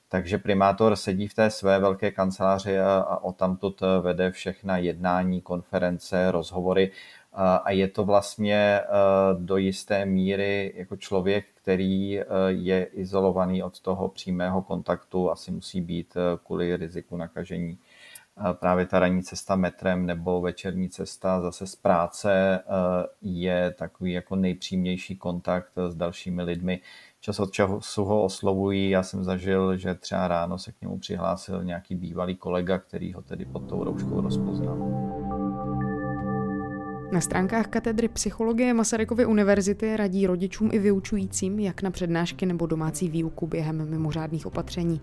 Takže 0.10 0.38
primátor 0.38 0.96
sedí 0.96 1.28
v 1.28 1.34
té 1.34 1.50
své 1.50 1.80
velké 1.80 2.12
kanceláři 2.12 2.80
a, 2.80 2.98
a 2.98 3.24
o 3.24 3.32
tamtud 3.34 3.82
vede 4.02 4.32
všechna 4.32 4.78
jednání, 4.78 5.42
konference, 5.42 6.32
rozhovory 6.32 6.92
a 7.34 7.72
je 7.72 7.88
to 7.88 8.04
vlastně 8.04 8.82
do 9.38 9.58
jisté 9.58 10.06
míry 10.06 10.74
jako 10.76 10.96
člověk, 10.96 11.46
který 11.54 12.20
je 12.48 12.84
izolovaný 12.84 13.64
od 13.64 13.80
toho 13.80 14.10
přímého 14.10 14.62
kontaktu, 14.62 15.32
asi 15.32 15.52
musí 15.52 15.82
být 15.82 16.18
kvůli 16.46 16.78
riziku 16.78 17.18
nakažení 17.18 17.78
právě 18.54 18.86
ta 18.86 19.00
ranní 19.00 19.24
cesta 19.24 19.56
metrem 19.56 20.06
nebo 20.06 20.42
večerní 20.42 20.90
cesta 20.90 21.42
zase 21.42 21.68
z 21.68 21.76
práce 21.76 22.60
je 23.22 23.72
takový 23.78 24.12
jako 24.12 24.36
nejpřímější 24.36 25.16
kontakt 25.18 25.72
s 25.90 25.96
dalšími 25.96 26.44
lidmi. 26.44 26.80
Čas 27.22 27.40
od 27.40 27.52
času 27.52 28.06
ho 28.06 28.24
oslovují. 28.24 28.90
Já 28.90 29.04
jsem 29.04 29.24
zažil, 29.24 29.78
že 29.78 29.96
třeba 29.96 30.28
ráno 30.28 30.58
se 30.58 30.72
k 30.72 30.82
němu 30.82 31.00
přihlásil 31.00 31.64
nějaký 31.64 31.96
bývalý 31.96 32.36
kolega, 32.36 32.78
který 32.78 33.14
ho 33.14 33.22
tedy 33.22 33.46
pod 33.46 33.70
tou 33.70 33.84
rouškou 33.84 34.22
rozpoznal. 34.22 35.39
Na 37.12 37.22
stránkách 37.22 37.68
katedry 37.68 38.08
psychologie 38.08 38.74
Masarykovy 38.74 39.26
univerzity 39.26 39.98
radí 39.98 40.28
rodičům 40.28 40.70
i 40.74 40.80
vyučujícím, 40.80 41.60
jak 41.60 41.82
na 41.82 41.92
přednášky 41.92 42.46
nebo 42.46 42.66
domácí 42.66 43.10
výuku 43.10 43.48
během 43.48 43.90
mimořádných 43.90 44.46
opatření. 44.46 45.02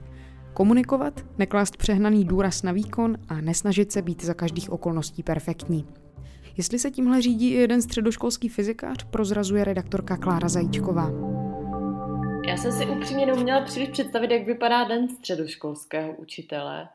Komunikovat, 0.55 1.25
neklást 1.39 1.77
přehnaný 1.77 2.25
důraz 2.25 2.63
na 2.63 2.73
výkon 2.73 3.17
a 3.29 3.41
nesnažit 3.41 3.93
se 3.93 4.03
být 4.03 4.25
za 4.25 4.35
každých 4.35 4.71
okolností 4.71 5.23
perfektní. 5.23 5.87
Jestli 6.57 6.79
se 6.79 6.91
tímhle 6.91 7.23
řídí 7.23 7.51
i 7.51 7.57
jeden 7.61 7.83
středoškolský 7.83 8.49
fyzikář, 8.49 9.05
prozrazuje 9.05 9.65
redaktorka 9.65 10.17
Klára 10.17 10.49
Zajíčková. 10.49 11.11
Já 12.49 12.57
jsem 12.57 12.73
si 12.73 12.87
upřímně 12.87 13.27
neuměla 13.27 13.61
příliš 13.61 13.89
představit, 13.89 14.31
jak 14.31 14.47
vypadá 14.47 14.85
den 14.85 15.09
středoškolského 15.09 16.13
učitele. 16.13 16.89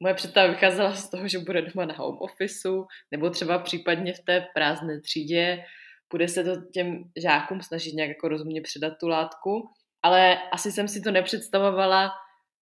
Moje 0.00 0.14
představa 0.14 0.46
vycházela 0.46 0.92
z 0.92 1.10
toho, 1.10 1.28
že 1.28 1.38
bude 1.38 1.62
doma 1.62 1.86
na 1.86 1.94
home 1.94 2.18
officeu, 2.20 2.86
nebo 3.10 3.30
třeba 3.30 3.58
případně 3.58 4.12
v 4.12 4.20
té 4.20 4.46
prázdné 4.54 5.00
třídě, 5.00 5.64
bude 6.10 6.28
se 6.28 6.44
to 6.44 6.70
těm 6.72 7.04
žákům 7.16 7.62
snažit 7.62 7.94
nějak 7.94 8.08
jako 8.08 8.28
rozumně 8.28 8.62
předat 8.62 8.92
tu 9.00 9.08
látku, 9.08 9.70
ale 10.02 10.38
asi 10.52 10.72
jsem 10.72 10.88
si 10.88 11.00
to 11.00 11.10
nepředstavovala 11.10 12.10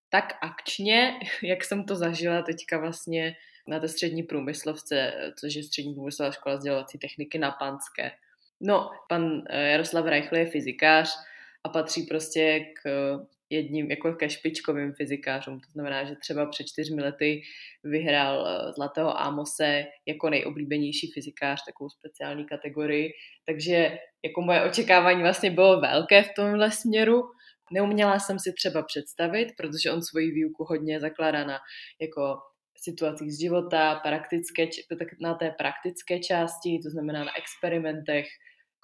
tak 0.08 0.32
akčně, 0.42 1.18
jak 1.42 1.64
jsem 1.64 1.84
to 1.84 1.96
zažila 1.96 2.42
teďka 2.42 2.78
vlastně 2.78 3.36
na 3.68 3.80
té 3.80 3.88
střední 3.88 4.22
průmyslovce, 4.22 5.12
což 5.40 5.54
je 5.54 5.62
střední 5.62 5.94
průmyslová 5.94 6.32
škola 6.32 6.56
sdělovací 6.56 6.98
techniky 6.98 7.38
na 7.38 7.50
Panské. 7.50 8.10
No, 8.60 8.90
pan 9.08 9.42
eh, 9.50 9.70
Jaroslav 9.70 10.06
Reichl 10.06 10.36
je 10.36 10.46
fyzikář 10.46 11.16
a 11.64 11.68
patří 11.68 12.02
prostě 12.02 12.60
k 12.82 12.82
jedním, 13.50 13.90
jako 13.90 14.12
ke 14.12 14.30
špičkovým 14.30 14.92
fyzikářům. 14.92 15.60
To 15.60 15.70
znamená, 15.72 16.04
že 16.04 16.14
třeba 16.16 16.46
před 16.46 16.66
čtyřmi 16.66 17.02
lety 17.02 17.42
vyhrál 17.84 18.46
eh, 18.46 18.72
Zlatého 18.72 19.20
Amose 19.20 19.84
jako 20.06 20.30
nejoblíbenější 20.30 21.12
fyzikář, 21.14 21.60
takovou 21.66 21.90
speciální 21.90 22.46
kategorii. 22.46 23.10
Takže 23.46 23.98
jako 24.24 24.40
moje 24.40 24.62
očekávání 24.62 25.22
vlastně 25.22 25.50
bylo 25.50 25.80
velké 25.80 26.22
v 26.22 26.34
tomhle 26.36 26.70
směru 26.70 27.22
Neuměla 27.72 28.18
jsem 28.18 28.38
si 28.38 28.52
třeba 28.52 28.82
představit, 28.82 29.48
protože 29.56 29.90
on 29.90 30.02
svoji 30.02 30.30
výuku 30.30 30.64
hodně 30.64 31.00
zakládá 31.00 31.44
na 31.44 31.58
jako 32.00 32.38
situacích 32.76 33.32
z 33.32 33.40
života, 33.40 33.94
praktické, 33.94 34.68
na 35.20 35.34
té 35.34 35.50
praktické 35.58 36.18
části, 36.18 36.80
to 36.84 36.90
znamená 36.90 37.24
na 37.24 37.32
experimentech, 37.38 38.26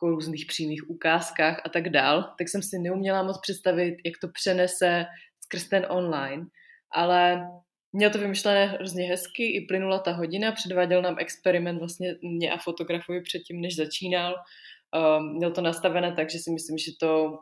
jako 0.03 0.11
různých 0.11 0.47
přímých 0.47 0.91
ukázkách 0.91 1.63
a 1.65 1.69
tak 1.69 1.89
dál, 1.89 2.35
tak 2.39 2.49
jsem 2.49 2.63
si 2.63 2.79
neuměla 2.79 3.23
moc 3.23 3.41
představit, 3.41 3.97
jak 4.05 4.15
to 4.21 4.29
přenese 4.29 5.05
skrz 5.45 5.69
ten 5.69 5.87
online, 5.89 6.47
ale 6.95 7.49
měl 7.93 8.11
to 8.11 8.19
vymyšlené 8.19 8.67
hrozně 8.67 9.05
hezky, 9.05 9.57
i 9.57 9.67
plynula 9.67 9.99
ta 9.99 10.13
hodina, 10.13 10.53
předváděl 10.53 11.03
nám 11.03 11.17
experiment 11.19 11.79
vlastně 11.79 12.15
mě 12.23 12.53
a 12.53 12.59
fotografuji 12.59 13.23
předtím, 13.23 13.61
než 13.61 13.77
začínal. 13.77 14.35
Um, 14.35 15.37
měl 15.37 15.51
to 15.51 15.61
nastavené 15.61 16.13
tak, 16.13 16.31
že 16.31 16.39
si 16.39 16.51
myslím, 16.51 16.79
že 16.79 16.93
to 17.01 17.39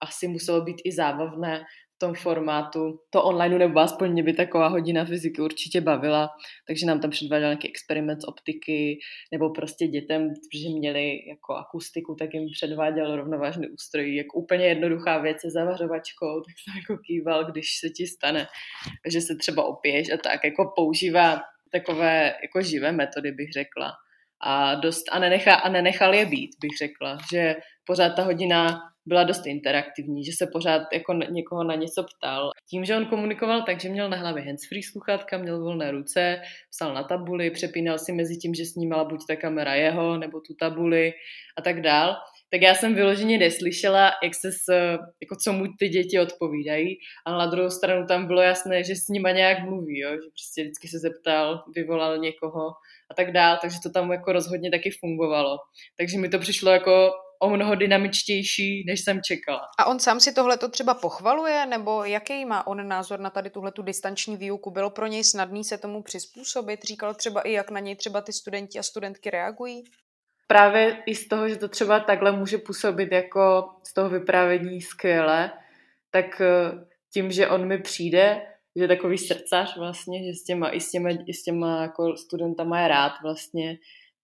asi 0.00 0.28
muselo 0.28 0.60
být 0.60 0.76
i 0.84 0.92
zábavné 0.92 1.64
tom 1.98 2.14
formátu. 2.14 3.00
To 3.10 3.22
online, 3.22 3.58
nebo 3.58 3.80
aspoň 3.80 4.12
mě 4.12 4.22
by 4.22 4.32
taková 4.32 4.68
hodina 4.68 5.04
fyziky 5.04 5.42
určitě 5.42 5.80
bavila, 5.80 6.30
takže 6.66 6.86
nám 6.86 7.00
tam 7.00 7.10
předváděl 7.10 7.48
nějaký 7.48 7.68
experiment 7.68 8.22
z 8.22 8.24
optiky, 8.24 8.98
nebo 9.32 9.50
prostě 9.50 9.86
dětem, 9.86 10.28
že 10.54 10.68
měli 10.68 11.28
jako 11.28 11.54
akustiku, 11.54 12.14
tak 12.14 12.34
jim 12.34 12.48
předváděl 12.52 13.16
rovnovážný 13.16 13.68
ústroj, 13.68 14.16
jako 14.16 14.38
úplně 14.38 14.66
jednoduchá 14.66 15.18
věc 15.18 15.40
se 15.40 15.50
zavařovačkou, 15.50 16.40
tak 16.46 16.54
jsem 16.58 16.76
jako 16.76 17.02
kýval, 17.06 17.44
když 17.44 17.78
se 17.80 17.88
ti 17.90 18.06
stane, 18.06 18.46
že 19.08 19.20
se 19.20 19.36
třeba 19.36 19.64
opiješ 19.64 20.12
a 20.12 20.16
tak 20.16 20.44
jako 20.44 20.72
používá 20.76 21.40
takové 21.72 22.34
jako 22.42 22.62
živé 22.62 22.92
metody, 22.92 23.32
bych 23.32 23.52
řekla. 23.52 23.92
A, 24.40 24.74
dost, 24.74 25.04
a, 25.12 25.18
nenechá, 25.18 25.54
a 25.54 25.68
nenechal 25.68 26.14
je 26.14 26.26
být, 26.26 26.50
bych 26.60 26.78
řekla, 26.78 27.18
že 27.32 27.56
pořád 27.86 28.10
ta 28.10 28.22
hodina 28.22 28.80
byla 29.06 29.24
dost 29.24 29.46
interaktivní, 29.46 30.24
že 30.24 30.32
se 30.32 30.46
pořád 30.52 30.82
jako 30.92 31.12
někoho 31.12 31.64
na 31.64 31.74
něco 31.74 32.02
ptal. 32.02 32.50
Tím, 32.70 32.84
že 32.84 32.96
on 32.96 33.06
komunikoval 33.06 33.62
tak, 33.62 33.80
že 33.80 33.88
měl 33.88 34.08
na 34.08 34.16
hlavě 34.16 34.44
handsfree 34.44 34.82
sluchátka, 34.82 35.38
měl 35.38 35.60
volné 35.60 35.90
ruce, 35.90 36.40
psal 36.70 36.94
na 36.94 37.02
tabuli, 37.02 37.50
přepínal 37.50 37.98
si 37.98 38.12
mezi 38.12 38.36
tím, 38.36 38.54
že 38.54 38.64
snímala 38.64 39.04
buď 39.04 39.20
ta 39.28 39.36
kamera 39.36 39.74
jeho, 39.74 40.18
nebo 40.18 40.40
tu 40.40 40.54
tabuli 40.54 41.12
a 41.58 41.62
tak 41.62 41.80
dál, 41.80 42.16
tak 42.50 42.62
já 42.62 42.74
jsem 42.74 42.94
vyloženě 42.94 43.38
neslyšela, 43.38 44.12
jak 44.22 44.34
se 44.34 44.52
s, 44.52 44.72
jako 45.22 45.36
co 45.44 45.52
mu 45.52 45.64
ty 45.78 45.88
děti 45.88 46.20
odpovídají, 46.20 46.98
ale 47.26 47.38
na 47.38 47.46
druhou 47.46 47.70
stranu 47.70 48.06
tam 48.06 48.26
bylo 48.26 48.40
jasné, 48.40 48.84
že 48.84 48.96
s 48.96 49.08
nima 49.08 49.30
nějak 49.30 49.64
mluví, 49.64 49.98
jo? 49.98 50.10
že 50.10 50.28
prostě 50.30 50.62
vždycky 50.62 50.88
se 50.88 50.98
zeptal, 50.98 51.64
vyvolal 51.74 52.18
někoho 52.18 52.66
a 53.10 53.14
tak 53.14 53.32
dál, 53.32 53.58
takže 53.62 53.78
to 53.82 53.90
tam 53.90 54.12
jako 54.12 54.32
rozhodně 54.32 54.70
taky 54.70 54.90
fungovalo. 55.00 55.58
Takže 55.98 56.18
mi 56.18 56.28
to 56.28 56.38
přišlo 56.38 56.70
jako 56.70 57.10
o 57.38 57.50
mnoho 57.50 57.74
dynamičtější, 57.74 58.84
než 58.86 59.04
jsem 59.04 59.20
čekala. 59.22 59.60
A 59.78 59.84
on 59.84 60.00
sám 60.00 60.20
si 60.20 60.32
tohle 60.32 60.56
to 60.56 60.68
třeba 60.68 60.94
pochvaluje, 60.94 61.66
nebo 61.66 62.04
jaký 62.04 62.44
má 62.44 62.66
on 62.66 62.88
názor 62.88 63.20
na 63.20 63.30
tady 63.30 63.50
tuhle 63.50 63.72
tu 63.72 63.82
distanční 63.82 64.36
výuku? 64.36 64.70
Bylo 64.70 64.90
pro 64.90 65.06
něj 65.06 65.24
snadný 65.24 65.64
se 65.64 65.78
tomu 65.78 66.02
přizpůsobit? 66.02 66.84
Říkal 66.84 67.14
třeba 67.14 67.40
i, 67.40 67.52
jak 67.52 67.70
na 67.70 67.80
něj 67.80 67.96
třeba 67.96 68.20
ty 68.20 68.32
studenti 68.32 68.78
a 68.78 68.82
studentky 68.82 69.30
reagují? 69.30 69.84
Právě 70.46 71.02
i 71.06 71.14
z 71.14 71.28
toho, 71.28 71.48
že 71.48 71.56
to 71.56 71.68
třeba 71.68 72.00
takhle 72.00 72.32
může 72.32 72.58
působit 72.58 73.12
jako 73.12 73.70
z 73.86 73.94
toho 73.94 74.08
vyprávění 74.08 74.80
skvěle, 74.80 75.52
tak 76.10 76.40
eh, 76.40 76.86
tím, 77.12 77.30
že 77.32 77.48
on 77.48 77.66
mi 77.66 77.78
přijde, 77.78 78.42
že 78.76 78.84
je 78.84 78.88
takový 78.88 79.18
srdcař 79.18 79.76
vlastně, 79.76 80.24
že 80.24 80.32
s 80.34 80.44
těma, 80.44 80.70
i 80.70 80.80
s 80.80 80.90
těma, 80.90 81.08
i 81.26 81.34
s 81.34 81.42
těma 81.42 81.82
jako 81.82 82.16
studentama 82.16 82.80
je 82.80 82.88
rád 82.88 83.12
vlastně, 83.22 83.76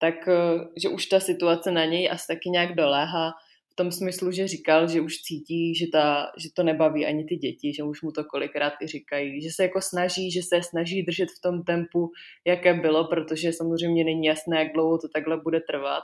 tak 0.03 0.29
eh, 0.29 0.67
že 0.83 0.89
už 0.89 1.07
ta 1.07 1.21
situace 1.21 1.71
na 1.71 1.85
něj 1.85 2.11
asi 2.11 2.27
taky 2.27 2.51
nějak 2.51 2.75
doléhá 2.75 3.31
v 3.73 3.75
tom 3.75 3.93
smyslu, 3.93 4.31
že 4.31 4.49
říkal, 4.49 4.89
že 4.89 5.01
už 5.01 5.23
cítí, 5.23 5.75
že, 5.75 5.87
ta, 5.93 6.27
že 6.39 6.49
to 6.55 6.63
nebaví 6.63 7.07
ani 7.07 7.25
ty 7.25 7.37
děti, 7.37 7.75
že 7.75 7.83
už 7.83 8.03
mu 8.03 8.13
to 8.13 8.25
kolikrát 8.25 8.73
i 8.83 8.87
říkají, 8.87 9.43
že 9.43 9.49
se 9.55 9.63
jako 9.63 9.81
snaží, 9.81 10.31
že 10.31 10.43
se 10.43 10.63
snaží 10.63 11.03
držet 11.03 11.29
v 11.29 11.41
tom 11.43 11.63
tempu, 11.63 12.11
jaké 12.47 12.75
bylo, 12.75 13.09
protože 13.09 13.53
samozřejmě 13.53 14.05
není 14.05 14.27
jasné, 14.27 14.59
jak 14.59 14.73
dlouho 14.73 14.99
to 14.99 15.09
takhle 15.09 15.41
bude 15.41 15.61
trvat, 15.61 16.03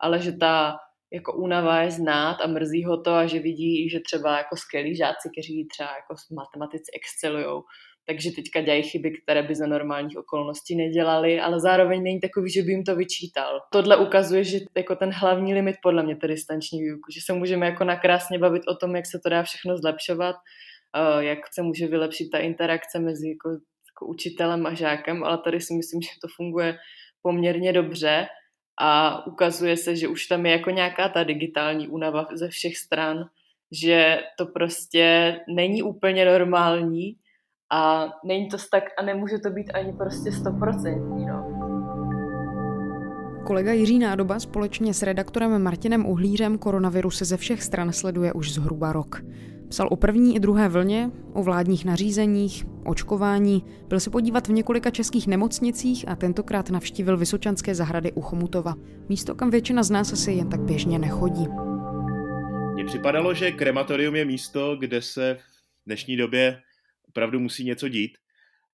ale 0.00 0.18
že 0.18 0.32
ta 0.32 0.76
jako 1.12 1.32
únava 1.32 1.80
je 1.80 1.90
znát 1.90 2.36
a 2.44 2.46
mrzí 2.46 2.84
ho 2.84 3.02
to 3.02 3.12
a 3.14 3.26
že 3.26 3.38
vidí, 3.38 3.90
že 3.90 4.00
třeba 4.00 4.36
jako 4.36 4.56
skvělí 4.56 4.96
žáci, 4.96 5.28
kteří 5.32 5.66
třeba 5.72 5.88
jako 5.88 6.14
matematici 6.34 6.90
excelujou, 6.94 7.62
takže 8.06 8.30
teďka 8.30 8.60
dělají 8.60 8.82
chyby, 8.82 9.10
které 9.10 9.42
by 9.42 9.54
za 9.54 9.66
normálních 9.66 10.18
okolností 10.18 10.76
nedělali, 10.76 11.40
ale 11.40 11.60
zároveň 11.60 12.02
není 12.02 12.20
takový, 12.20 12.50
že 12.50 12.62
by 12.62 12.72
jim 12.72 12.84
to 12.84 12.96
vyčítal. 12.96 13.60
Tohle 13.72 13.96
ukazuje, 13.96 14.44
že 14.44 14.58
jako 14.76 14.96
ten 14.96 15.10
hlavní 15.10 15.54
limit 15.54 15.76
podle 15.82 16.02
mě 16.02 16.16
tedy 16.16 16.34
distanční 16.34 16.80
výuku, 16.80 17.10
že 17.14 17.20
se 17.24 17.32
můžeme 17.32 17.66
jako 17.66 17.84
nakrásně 17.84 18.38
bavit 18.38 18.62
o 18.68 18.74
tom, 18.76 18.96
jak 18.96 19.06
se 19.06 19.18
to 19.24 19.28
dá 19.28 19.42
všechno 19.42 19.76
zlepšovat, 19.76 20.36
eh, 20.96 21.24
jak 21.24 21.38
se 21.54 21.62
může 21.62 21.86
vylepšit 21.86 22.28
ta 22.30 22.38
interakce 22.38 22.98
mezi 22.98 23.28
jako, 23.28 23.48
jako 23.50 24.06
učitelem 24.06 24.66
a 24.66 24.74
žákem, 24.74 25.24
ale 25.24 25.38
tady 25.44 25.60
si 25.60 25.74
myslím, 25.74 26.02
že 26.02 26.08
to 26.22 26.28
funguje 26.36 26.76
poměrně 27.22 27.72
dobře 27.72 28.26
a 28.78 29.26
ukazuje 29.26 29.76
se, 29.76 29.96
že 29.96 30.08
už 30.08 30.26
tam 30.26 30.46
je 30.46 30.52
jako 30.52 30.70
nějaká 30.70 31.08
ta 31.08 31.24
digitální 31.24 31.88
únava 31.88 32.26
ze 32.34 32.48
všech 32.48 32.76
stran, 32.76 33.24
že 33.72 34.20
to 34.38 34.46
prostě 34.46 35.36
není 35.48 35.82
úplně 35.82 36.24
normální, 36.24 37.16
a 37.72 38.12
není 38.24 38.48
to 38.48 38.56
tak 38.70 38.84
a 38.98 39.02
nemůže 39.02 39.38
to 39.38 39.50
být 39.50 39.70
ani 39.74 39.92
prostě 39.92 40.32
stoprocentní, 40.32 41.26
no. 41.26 41.35
Kolega 43.46 43.72
Jiří 43.72 43.98
Nádoba 43.98 44.40
společně 44.40 44.94
s 44.94 45.02
redaktorem 45.02 45.62
Martinem 45.62 46.06
Uhlířem 46.06 46.58
se 47.10 47.24
ze 47.24 47.36
všech 47.36 47.62
stran 47.62 47.92
sleduje 47.92 48.32
už 48.32 48.52
zhruba 48.52 48.92
rok. 48.92 49.24
Psal 49.68 49.88
o 49.90 49.96
první 49.96 50.36
i 50.36 50.40
druhé 50.40 50.68
vlně, 50.68 51.10
o 51.32 51.42
vládních 51.42 51.84
nařízeních, 51.84 52.64
očkování, 52.84 53.64
byl 53.88 54.00
se 54.00 54.10
podívat 54.10 54.48
v 54.48 54.52
několika 54.52 54.90
českých 54.90 55.26
nemocnicích 55.26 56.08
a 56.08 56.16
tentokrát 56.16 56.70
navštívil 56.70 57.16
Vysočanské 57.16 57.74
zahrady 57.74 58.12
u 58.12 58.20
Chomutova. 58.20 58.74
Místo, 59.08 59.34
kam 59.34 59.50
většina 59.50 59.82
z 59.82 59.90
nás 59.90 60.12
asi 60.12 60.32
jen 60.32 60.48
tak 60.48 60.60
běžně 60.60 60.98
nechodí. 60.98 61.46
Mně 62.74 62.84
připadalo, 62.84 63.34
že 63.34 63.52
krematorium 63.52 64.16
je 64.16 64.24
místo, 64.24 64.76
kde 64.76 65.02
se 65.02 65.34
v 65.34 65.86
dnešní 65.86 66.16
době 66.16 66.60
opravdu 67.08 67.40
musí 67.40 67.64
něco 67.64 67.88
dít. 67.88 68.18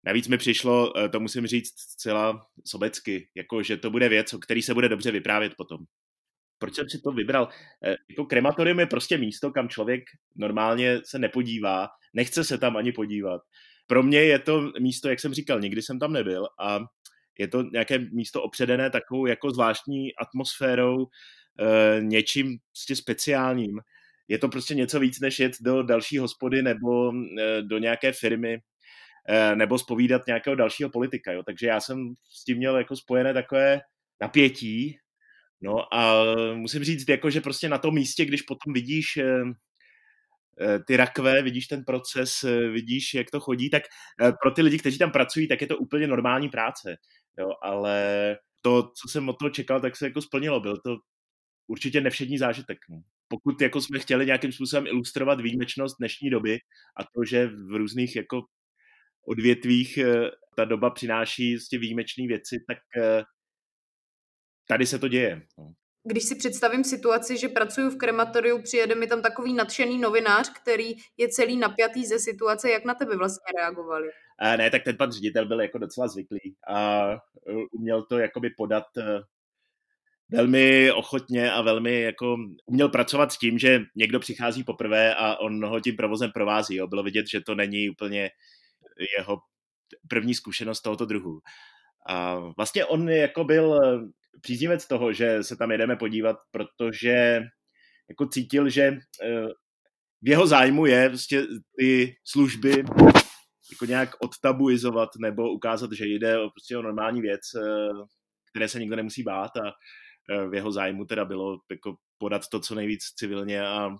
Navíc 0.04 0.28
mi 0.28 0.38
přišlo, 0.38 0.92
to 1.12 1.20
musím 1.20 1.46
říct 1.46 1.78
zcela 1.78 2.46
sobecky, 2.64 3.28
jako 3.34 3.62
že 3.62 3.76
to 3.76 3.90
bude 3.90 4.08
věc, 4.08 4.34
o 4.34 4.38
který 4.38 4.62
se 4.62 4.74
bude 4.74 4.88
dobře 4.88 5.10
vyprávět 5.10 5.54
potom. 5.56 5.78
Proč 6.58 6.74
jsem 6.74 6.88
si 6.88 7.00
to 7.00 7.12
vybral? 7.12 7.48
Jako 8.10 8.24
krematorium 8.24 8.80
je 8.80 8.86
prostě 8.86 9.18
místo, 9.18 9.50
kam 9.50 9.68
člověk 9.68 10.04
normálně 10.36 11.00
se 11.04 11.18
nepodívá, 11.18 11.88
nechce 12.14 12.44
se 12.44 12.58
tam 12.58 12.76
ani 12.76 12.92
podívat. 12.92 13.42
Pro 13.86 14.02
mě 14.02 14.18
je 14.18 14.38
to 14.38 14.72
místo, 14.80 15.08
jak 15.08 15.20
jsem 15.20 15.34
říkal, 15.34 15.60
nikdy 15.60 15.82
jsem 15.82 15.98
tam 15.98 16.12
nebyl 16.12 16.48
a 16.60 16.80
je 17.38 17.48
to 17.48 17.62
nějaké 17.62 17.98
místo 17.98 18.42
opředené 18.42 18.90
takovou 18.90 19.26
jako 19.26 19.50
zvláštní 19.50 20.14
atmosférou, 20.14 21.06
e, 21.06 22.00
něčím 22.00 22.58
prostě 22.72 22.96
speciálním. 22.96 23.80
Je 24.28 24.38
to 24.38 24.48
prostě 24.48 24.74
něco 24.74 25.00
víc, 25.00 25.20
než 25.20 25.40
jet 25.40 25.52
do 25.60 25.82
další 25.82 26.18
hospody 26.18 26.62
nebo 26.62 27.12
do 27.60 27.78
nějaké 27.78 28.12
firmy 28.12 28.58
nebo 29.54 29.78
spovídat 29.78 30.26
nějakého 30.26 30.56
dalšího 30.56 30.90
politika. 30.90 31.32
Jo. 31.32 31.42
Takže 31.42 31.66
já 31.66 31.80
jsem 31.80 32.14
s 32.30 32.44
tím 32.44 32.56
měl 32.56 32.76
jako 32.76 32.96
spojené 32.96 33.34
takové 33.34 33.80
napětí. 34.20 34.98
No 35.60 35.94
a 35.94 36.24
musím 36.54 36.84
říct, 36.84 37.08
jako, 37.08 37.30
že 37.30 37.40
prostě 37.40 37.68
na 37.68 37.78
tom 37.78 37.94
místě, 37.94 38.24
když 38.24 38.42
potom 38.42 38.72
vidíš 38.72 39.18
Eh, 40.60 40.78
ty 40.86 40.96
rakve, 40.96 41.42
vidíš 41.42 41.66
ten 41.66 41.84
proces, 41.84 42.44
eh, 42.44 42.68
vidíš, 42.68 43.14
jak 43.14 43.30
to 43.30 43.40
chodí, 43.40 43.70
tak 43.70 43.82
eh, 44.22 44.32
pro 44.42 44.50
ty 44.50 44.62
lidi, 44.62 44.78
kteří 44.78 44.98
tam 44.98 45.10
pracují, 45.10 45.48
tak 45.48 45.60
je 45.60 45.66
to 45.66 45.78
úplně 45.78 46.06
normální 46.06 46.48
práce. 46.48 46.96
Jo, 47.38 47.48
ale 47.62 48.36
to, 48.60 48.82
co 48.82 49.08
jsem 49.08 49.28
od 49.28 49.38
toho 49.38 49.50
čekal, 49.50 49.80
tak 49.80 49.96
se 49.96 50.06
jako 50.06 50.22
splnilo. 50.22 50.60
Byl 50.60 50.76
to 50.76 50.96
určitě 51.66 52.00
nevšední 52.00 52.38
zážitek. 52.38 52.78
No. 52.90 53.02
Pokud 53.28 53.60
jako 53.60 53.80
jsme 53.80 53.98
chtěli 53.98 54.26
nějakým 54.26 54.52
způsobem 54.52 54.86
ilustrovat 54.86 55.40
výjimečnost 55.40 55.96
dnešní 55.98 56.30
doby 56.30 56.58
a 56.96 57.04
to, 57.04 57.24
že 57.24 57.46
v 57.46 57.76
různých 57.76 58.16
jako 58.16 58.42
odvětvích 59.26 59.98
ta 60.56 60.64
doba 60.64 60.90
přináší 60.90 61.54
vlastně 61.54 61.78
výjimečné 61.78 62.26
věci, 62.26 62.64
tak 62.68 62.78
tady 64.68 64.86
se 64.86 64.98
to 64.98 65.08
děje. 65.08 65.42
No 65.58 65.72
když 66.04 66.24
si 66.24 66.34
představím 66.34 66.84
situaci, 66.84 67.38
že 67.38 67.48
pracuji 67.48 67.90
v 67.90 67.98
krematoriu, 67.98 68.62
přijede 68.62 68.94
mi 68.94 69.06
tam 69.06 69.22
takový 69.22 69.52
nadšený 69.52 69.98
novinář, 69.98 70.52
který 70.62 70.92
je 71.16 71.28
celý 71.28 71.56
napjatý 71.56 72.06
ze 72.06 72.18
situace, 72.18 72.70
jak 72.70 72.84
na 72.84 72.94
tebe 72.94 73.16
vlastně 73.16 73.52
reagovali? 73.58 74.08
A 74.38 74.56
ne, 74.56 74.70
tak 74.70 74.84
ten 74.84 74.96
pan 74.96 75.12
ředitel 75.12 75.46
byl 75.46 75.60
jako 75.60 75.78
docela 75.78 76.08
zvyklý 76.08 76.54
a 76.68 77.06
uměl 77.72 78.02
to 78.02 78.18
jakoby 78.18 78.50
podat 78.50 78.84
eh, 78.98 79.20
velmi 80.30 80.92
ochotně 80.92 81.52
a 81.52 81.62
velmi 81.62 82.00
jako 82.00 82.36
uměl 82.66 82.88
pracovat 82.88 83.32
s 83.32 83.38
tím, 83.38 83.58
že 83.58 83.80
někdo 83.96 84.20
přichází 84.20 84.64
poprvé 84.64 85.14
a 85.14 85.36
on 85.36 85.66
ho 85.66 85.80
tím 85.80 85.96
provozem 85.96 86.30
provází. 86.32 86.76
Jo. 86.76 86.86
Bylo 86.86 87.02
vidět, 87.02 87.26
že 87.30 87.40
to 87.40 87.54
není 87.54 87.90
úplně 87.90 88.30
jeho 89.18 89.38
první 90.08 90.34
zkušenost 90.34 90.80
tohoto 90.80 91.06
druhu. 91.06 91.40
A 92.08 92.38
vlastně 92.56 92.84
on 92.84 93.08
jako 93.08 93.44
byl 93.44 93.80
příznivec 94.40 94.86
toho, 94.86 95.12
že 95.12 95.42
se 95.42 95.56
tam 95.56 95.70
jedeme 95.70 95.96
podívat, 95.96 96.36
protože 96.50 97.42
jako 98.08 98.26
cítil, 98.26 98.68
že 98.68 98.82
eh, 98.82 99.48
v 100.22 100.28
jeho 100.28 100.46
zájmu 100.46 100.86
je 100.86 101.08
prostě 101.08 101.46
ty 101.78 102.14
služby 102.24 102.84
jako 103.72 103.84
nějak 103.86 104.10
odtabuizovat 104.20 105.08
nebo 105.18 105.52
ukázat, 105.52 105.92
že 105.92 106.06
jde 106.06 106.38
o, 106.38 106.50
prostě 106.50 106.76
o 106.76 106.82
normální 106.82 107.20
věc, 107.20 107.40
eh, 107.56 107.88
které 108.50 108.68
se 108.68 108.80
nikdo 108.80 108.96
nemusí 108.96 109.22
bát 109.22 109.56
a 109.56 109.72
eh, 110.30 110.48
v 110.48 110.54
jeho 110.54 110.72
zájmu 110.72 111.04
teda 111.04 111.24
bylo 111.24 111.58
jako 111.70 111.96
podat 112.18 112.48
to 112.48 112.60
co 112.60 112.74
nejvíc 112.74 113.02
civilně 113.02 113.66
a 113.66 113.90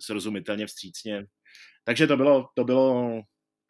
srozumitelně 0.00 0.66
vstřícně. 0.66 1.26
Takže 1.84 2.06
to 2.06 2.16
bylo, 2.16 2.48
to 2.54 2.64
bylo 2.64 3.12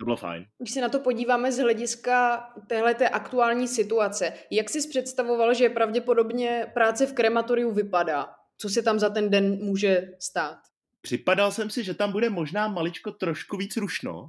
to 0.05 0.07
bylo 0.07 0.17
fajn. 0.17 0.47
Když 0.59 0.75
se 0.75 0.81
na 0.81 0.89
to 0.89 1.01
podíváme 1.01 1.53
z 1.53 1.59
hlediska 1.59 2.47
téhle 2.69 2.95
aktuální 2.95 3.69
situace, 3.69 4.33
jak 4.51 4.71
jsi 4.71 4.89
představoval, 4.89 5.55
že 5.55 5.69
pravděpodobně 5.69 6.67
práce 6.75 7.07
v 7.07 7.13
krematoriu 7.13 7.71
vypadá? 7.71 8.27
Co 8.59 8.69
se 8.69 8.83
tam 8.83 8.99
za 8.99 9.11
ten 9.11 9.31
den 9.31 9.59
může 9.65 10.09
stát? 10.21 10.59
Připadal 11.01 11.53
jsem 11.53 11.71
si, 11.71 11.85
že 11.85 11.95
tam 11.95 12.13
bude 12.13 12.31
možná 12.31 12.69
maličko 12.69 13.13
trošku 13.13 13.57
víc 13.57 13.77
rušno, 13.77 14.29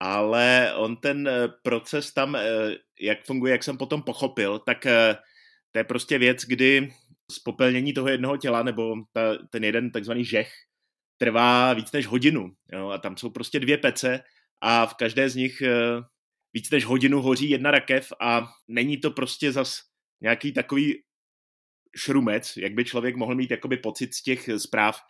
ale 0.00 0.72
on 0.76 0.96
ten 0.96 1.28
eh, 1.28 1.48
proces 1.62 2.12
tam, 2.12 2.36
eh, 2.36 2.40
jak 3.00 3.24
funguje, 3.24 3.52
jak 3.52 3.64
jsem 3.64 3.76
potom 3.76 4.02
pochopil, 4.02 4.58
tak 4.58 4.86
eh, 4.86 5.16
to 5.72 5.78
je 5.78 5.84
prostě 5.84 6.18
věc, 6.18 6.44
kdy 6.44 6.92
spopelnění 7.32 7.92
toho 7.92 8.08
jednoho 8.08 8.36
těla, 8.36 8.62
nebo 8.62 8.94
ta, 9.12 9.20
ten 9.50 9.64
jeden 9.64 9.90
takzvaný 9.90 10.24
žech, 10.24 10.52
trvá 11.18 11.72
víc 11.72 11.92
než 11.92 12.06
hodinu. 12.06 12.52
Jo? 12.72 12.88
A 12.88 12.98
tam 12.98 13.16
jsou 13.16 13.30
prostě 13.30 13.60
dvě 13.60 13.78
pece 13.78 14.20
a 14.60 14.86
v 14.86 14.94
každé 14.94 15.30
z 15.30 15.36
nich 15.36 15.62
eh, 15.62 16.00
víc 16.52 16.70
než 16.70 16.84
hodinu 16.84 17.22
hoří 17.22 17.50
jedna 17.50 17.70
rakev 17.70 18.12
a 18.20 18.48
není 18.68 18.96
to 18.96 19.10
prostě 19.10 19.52
zas 19.52 19.80
nějaký 20.20 20.52
takový 20.52 21.02
šrumec, 21.96 22.56
jak 22.56 22.74
by 22.74 22.84
člověk 22.84 23.16
mohl 23.16 23.34
mít 23.34 23.50
jakoby 23.50 23.76
pocit 23.76 24.14
z 24.14 24.22
těch 24.22 24.48
zpráv, 24.56 25.00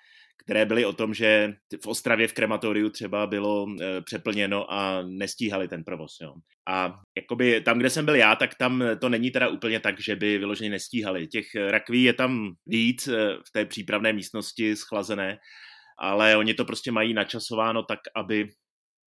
které 0.44 0.66
byly 0.66 0.84
o 0.84 0.92
tom, 0.92 1.14
že 1.14 1.54
v 1.82 1.86
Ostravě 1.86 2.28
v 2.28 2.32
krematoriu 2.32 2.90
třeba 2.90 3.26
bylo 3.26 3.66
e, 3.80 4.02
přeplněno 4.02 4.72
a 4.72 5.02
nestíhali 5.02 5.68
ten 5.68 5.84
provoz. 5.84 6.16
Jo. 6.22 6.34
A 6.68 7.00
jakoby 7.16 7.60
tam, 7.60 7.78
kde 7.78 7.90
jsem 7.90 8.04
byl 8.04 8.14
já, 8.14 8.36
tak 8.36 8.54
tam 8.54 8.84
to 9.00 9.08
není 9.08 9.30
teda 9.30 9.48
úplně 9.48 9.80
tak, 9.80 10.00
že 10.00 10.16
by 10.16 10.38
vyloženě 10.38 10.70
nestíhali. 10.70 11.26
Těch 11.26 11.46
rakví 11.54 12.02
je 12.02 12.12
tam 12.12 12.54
víc 12.66 13.06
v 13.46 13.50
té 13.52 13.64
přípravné 13.64 14.12
místnosti 14.12 14.76
schlazené, 14.76 15.38
ale 15.98 16.36
oni 16.36 16.54
to 16.54 16.64
prostě 16.64 16.92
mají 16.92 17.14
načasováno 17.14 17.82
tak, 17.82 18.00
aby 18.16 18.48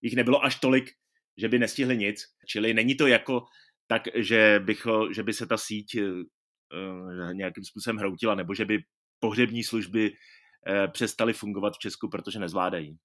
jich 0.01 0.15
nebylo 0.15 0.45
až 0.45 0.59
tolik, 0.59 0.91
že 1.38 1.49
by 1.49 1.59
nestihli 1.59 1.97
nic. 1.97 2.21
Čili 2.47 2.73
není 2.73 2.95
to 2.95 3.07
jako 3.07 3.45
tak, 3.88 4.01
že, 4.15 4.59
bych, 4.63 4.88
že 5.12 5.23
by 5.23 5.33
se 5.33 5.47
ta 5.47 5.57
síť 5.57 5.95
uh, 6.01 7.33
nějakým 7.33 7.63
způsobem 7.63 7.97
hroutila, 7.97 8.35
nebo 8.35 8.53
že 8.53 8.65
by 8.65 8.83
pohřební 9.19 9.63
služby 9.63 10.12
uh, 10.12 10.91
přestaly 10.91 11.33
fungovat 11.33 11.73
v 11.75 11.79
Česku, 11.79 12.09
protože 12.09 12.39
nezvládají. 12.39 12.97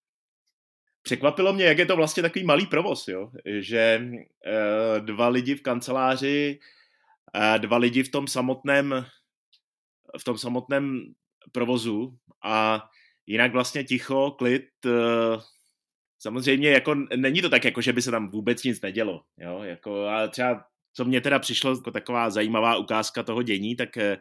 Překvapilo 1.03 1.53
mě, 1.53 1.65
jak 1.65 1.79
je 1.79 1.87
to 1.87 1.97
vlastně 1.97 2.23
takový 2.23 2.45
malý 2.45 2.67
provoz, 2.67 3.09
jo? 3.09 3.31
že 3.59 4.03
dva 5.01 5.29
lidi 5.29 5.55
v 5.55 5.63
kanceláři, 5.63 6.59
dva 7.59 7.77
lidi 7.77 8.03
v 8.03 8.11
tom 8.11 8.27
samotném 8.27 9.05
v 10.19 10.25
tom 10.25 10.39
samotném 10.39 11.15
provozu 11.53 12.19
a 12.45 12.85
jinak 13.27 13.53
vlastně 13.53 13.85
ticho, 13.85 14.31
klid, 14.31 14.69
samozřejmě 16.25 16.71
jako 16.71 16.95
není 17.17 17.43
to 17.43 17.49
tak, 17.49 17.65
jako 17.65 17.81
že 17.81 17.93
by 17.93 18.03
se 18.03 18.11
tam 18.11 18.29
vůbec 18.29 18.65
nic 18.65 18.81
nedělo, 18.81 19.23
jo, 19.39 19.63
jako 19.63 20.07
a 20.07 20.29
třeba 20.29 20.65
co 20.97 21.05
mě 21.05 21.21
teda 21.21 21.39
přišlo 21.39 21.77
jako 21.77 21.91
taková 21.91 22.31
zajímavá 22.31 22.77
ukázka 22.77 23.23
toho 23.23 23.43
dění, 23.43 23.77
tak 23.77 23.97
eh, 23.97 24.17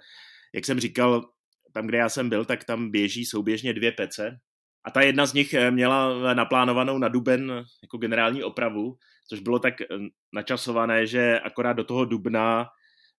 jak 0.53 0.65
jsem 0.65 0.79
říkal, 0.79 1.29
tam, 1.73 1.87
kde 1.87 1.97
já 1.97 2.09
jsem 2.09 2.29
byl, 2.29 2.45
tak 2.45 2.63
tam 2.63 2.91
běží 2.91 3.25
souběžně 3.25 3.73
dvě 3.73 3.91
pece 3.91 4.39
a 4.85 4.91
ta 4.91 5.01
jedna 5.01 5.25
z 5.25 5.33
nich 5.33 5.53
eh, 5.53 5.71
měla 5.71 6.33
naplánovanou 6.33 6.97
na 6.97 7.07
duben 7.07 7.63
jako 7.81 7.97
generální 7.97 8.43
opravu, 8.43 8.97
což 9.29 9.39
bylo 9.39 9.59
tak 9.59 9.81
eh, 9.81 9.85
načasované, 10.33 11.07
že 11.07 11.39
akorát 11.39 11.73
do 11.73 11.83
toho 11.83 12.05
dubna 12.05 12.67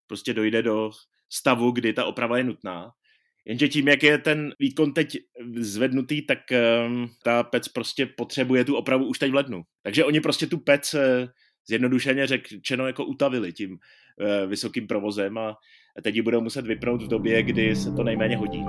prostě 0.07 0.35
dojde 0.35 0.63
do 0.63 0.91
stavu, 1.33 1.71
kdy 1.71 1.93
ta 1.93 2.05
oprava 2.05 2.39
je 2.39 2.45
nutná. 2.45 2.93
Jenže 3.47 3.69
tím, 3.69 3.89
jak 3.89 4.03
je 4.03 4.19
ten 4.19 4.53
výkon 4.59 4.93
teď 4.93 5.17
zvednutý, 5.57 6.23
tak 6.23 6.39
um, 6.87 7.09
ta 7.25 7.43
pec 7.43 7.69
prostě 7.69 8.07
potřebuje 8.07 8.65
tu 8.65 8.77
opravu 8.77 9.07
už 9.07 9.19
teď 9.19 9.31
v 9.31 9.35
lednu. 9.35 9.63
Takže 9.83 10.05
oni 10.05 10.21
prostě 10.21 10.47
tu 10.47 10.59
pec 10.59 10.95
uh, 10.95 11.01
zjednodušeně 11.69 12.27
řečeno 12.27 12.87
jako 12.87 13.05
utavili 13.05 13.53
tím 13.53 13.71
uh, 13.73 14.51
vysokým 14.51 14.87
provozem 14.87 15.39
a 15.39 15.57
teď 16.03 16.15
ji 16.15 16.23
budou 16.23 16.41
muset 16.41 16.67
vypnout 16.67 17.03
v 17.03 17.09
době, 17.09 17.43
kdy 17.43 17.77
se 17.77 17.93
to 17.93 18.03
nejméně 18.03 18.37
hodí. 18.37 18.65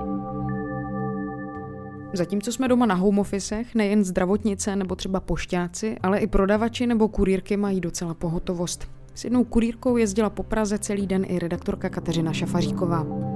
Zatímco 2.12 2.52
jsme 2.52 2.68
doma 2.68 2.86
na 2.86 2.94
home 2.94 3.18
officech, 3.18 3.74
nejen 3.74 4.04
zdravotnice 4.04 4.76
nebo 4.76 4.96
třeba 4.96 5.20
pošťáci, 5.20 5.96
ale 6.02 6.18
i 6.18 6.26
prodavači 6.26 6.86
nebo 6.86 7.08
kurýrky 7.08 7.56
mají 7.56 7.80
docela 7.80 8.14
pohotovost. 8.14 8.90
S 9.14 9.24
jednou 9.24 9.44
kurýrkou 9.44 9.96
jezdila 9.96 10.30
po 10.30 10.42
Praze 10.42 10.78
celý 10.78 11.06
den 11.06 11.26
i 11.28 11.38
redaktorka 11.38 11.88
Kateřina 11.88 12.32
Šafaříková. 12.32 13.35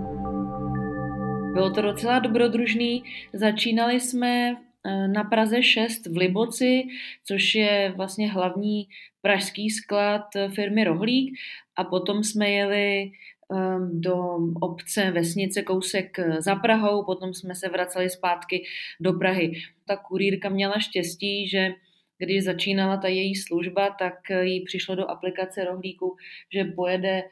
Bylo 1.53 1.71
to 1.71 1.83
docela 1.83 2.19
dobrodružný. 2.19 3.05
Začínali 3.33 4.01
jsme 4.01 4.51
eh, 4.51 5.09
na 5.09 5.25
Praze 5.25 5.63
6 5.63 6.07
v 6.07 6.17
Liboci, 6.17 6.83
což 7.25 7.55
je 7.55 7.93
vlastně 7.97 8.31
hlavní 8.31 8.89
pražský 9.23 9.71
sklad 9.71 10.23
firmy 10.55 10.85
Rohlík 10.85 11.39
a 11.77 11.85
potom 11.85 12.25
jsme 12.25 12.51
jeli 12.51 13.13
ehm, 13.53 14.01
do 14.01 14.17
obce, 14.61 15.11
vesnice, 15.11 15.63
kousek 15.63 16.19
eh, 16.19 16.43
za 16.43 16.55
Prahou, 16.55 17.05
potom 17.05 17.35
jsme 17.35 17.55
se 17.55 17.69
vraceli 17.69 18.11
zpátky 18.11 18.65
do 19.01 19.13
Prahy. 19.13 19.53
Ta 19.87 19.97
kurýrka 19.97 20.49
měla 20.49 20.79
štěstí, 20.79 21.49
že 21.49 21.75
když 22.19 22.45
začínala 22.45 22.97
ta 22.97 23.09
její 23.09 23.37
služba, 23.37 23.91
tak 23.91 24.15
jí 24.43 24.65
přišlo 24.65 24.95
do 24.95 25.11
aplikace 25.11 25.65
rohlíku, 25.65 26.17
že 26.55 26.65
pojede 26.65 27.23
eh, 27.23 27.29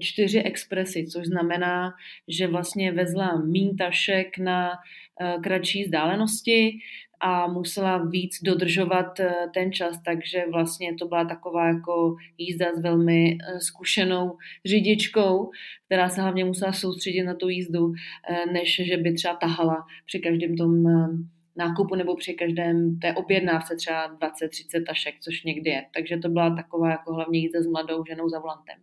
čtyři 0.00 0.42
expresy, 0.42 1.06
což 1.06 1.26
znamená, 1.26 1.92
že 2.28 2.46
vlastně 2.46 2.92
vezla 2.92 3.36
mín 3.36 3.76
tašek 3.76 4.38
na 4.38 4.70
eh, 5.20 5.34
kratší 5.42 5.84
vzdálenosti 5.84 6.78
a 7.20 7.46
musela 7.46 7.98
víc 7.98 8.42
dodržovat 8.42 9.20
eh, 9.20 9.34
ten 9.54 9.72
čas, 9.72 10.02
takže 10.04 10.44
vlastně 10.52 10.94
to 10.94 11.08
byla 11.08 11.24
taková 11.24 11.66
jako 11.66 12.16
jízda 12.38 12.66
s 12.74 12.82
velmi 12.82 13.38
zkušenou 13.58 14.36
řidičkou, 14.64 15.50
která 15.86 16.08
se 16.08 16.22
hlavně 16.22 16.44
musela 16.44 16.72
soustředit 16.72 17.22
na 17.22 17.34
tu 17.34 17.48
jízdu, 17.48 17.92
než 18.52 18.80
že 18.84 18.96
by 18.96 19.14
třeba 19.14 19.34
tahala 19.34 19.86
při 20.06 20.18
každém 20.18 20.56
tom 20.56 20.84
nákupu 21.56 21.94
nebo 21.94 22.16
při 22.16 22.34
každém 22.34 22.98
té 22.98 23.14
objednávce 23.14 23.76
třeba 23.76 24.16
20-30 24.16 24.86
tašek, 24.86 25.14
což 25.20 25.44
někdy 25.44 25.70
je. 25.70 25.86
Takže 25.94 26.16
to 26.16 26.28
byla 26.28 26.56
taková 26.56 26.90
jako 26.90 27.14
hlavně 27.14 27.38
jízda 27.38 27.62
s 27.62 27.66
mladou 27.66 28.04
ženou 28.08 28.28
za 28.28 28.38
volantem. 28.38 28.76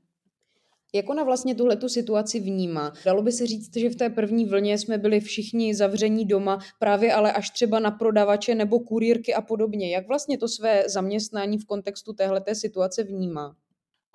Jak 0.93 1.09
ona 1.09 1.23
vlastně 1.23 1.55
tuhle 1.55 1.75
tu 1.75 1.89
situaci 1.89 2.39
vnímá? 2.39 2.93
Dalo 3.05 3.21
by 3.21 3.31
se 3.31 3.47
říct, 3.47 3.77
že 3.77 3.89
v 3.89 3.95
té 3.95 4.09
první 4.09 4.45
vlně 4.45 4.77
jsme 4.77 4.97
byli 4.97 5.19
všichni 5.19 5.75
zavření 5.75 6.25
doma, 6.25 6.59
právě 6.79 7.13
ale 7.13 7.33
až 7.33 7.49
třeba 7.49 7.79
na 7.79 7.91
prodavače 7.91 8.55
nebo 8.55 8.79
kurýrky 8.79 9.33
a 9.33 9.41
podobně. 9.41 9.93
Jak 9.93 10.07
vlastně 10.07 10.37
to 10.37 10.47
své 10.47 10.89
zaměstnání 10.89 11.57
v 11.57 11.65
kontextu 11.65 12.13
téhleté 12.13 12.55
situace 12.55 13.03
vnímá? 13.03 13.55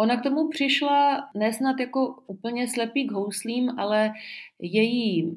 Ona 0.00 0.16
k 0.16 0.22
tomu 0.22 0.48
přišla 0.48 1.28
nesnad 1.34 1.80
jako 1.80 2.16
úplně 2.26 2.68
slepý 2.68 3.06
k 3.06 3.12
houslím, 3.12 3.70
ale 3.78 4.12
její 4.60 5.36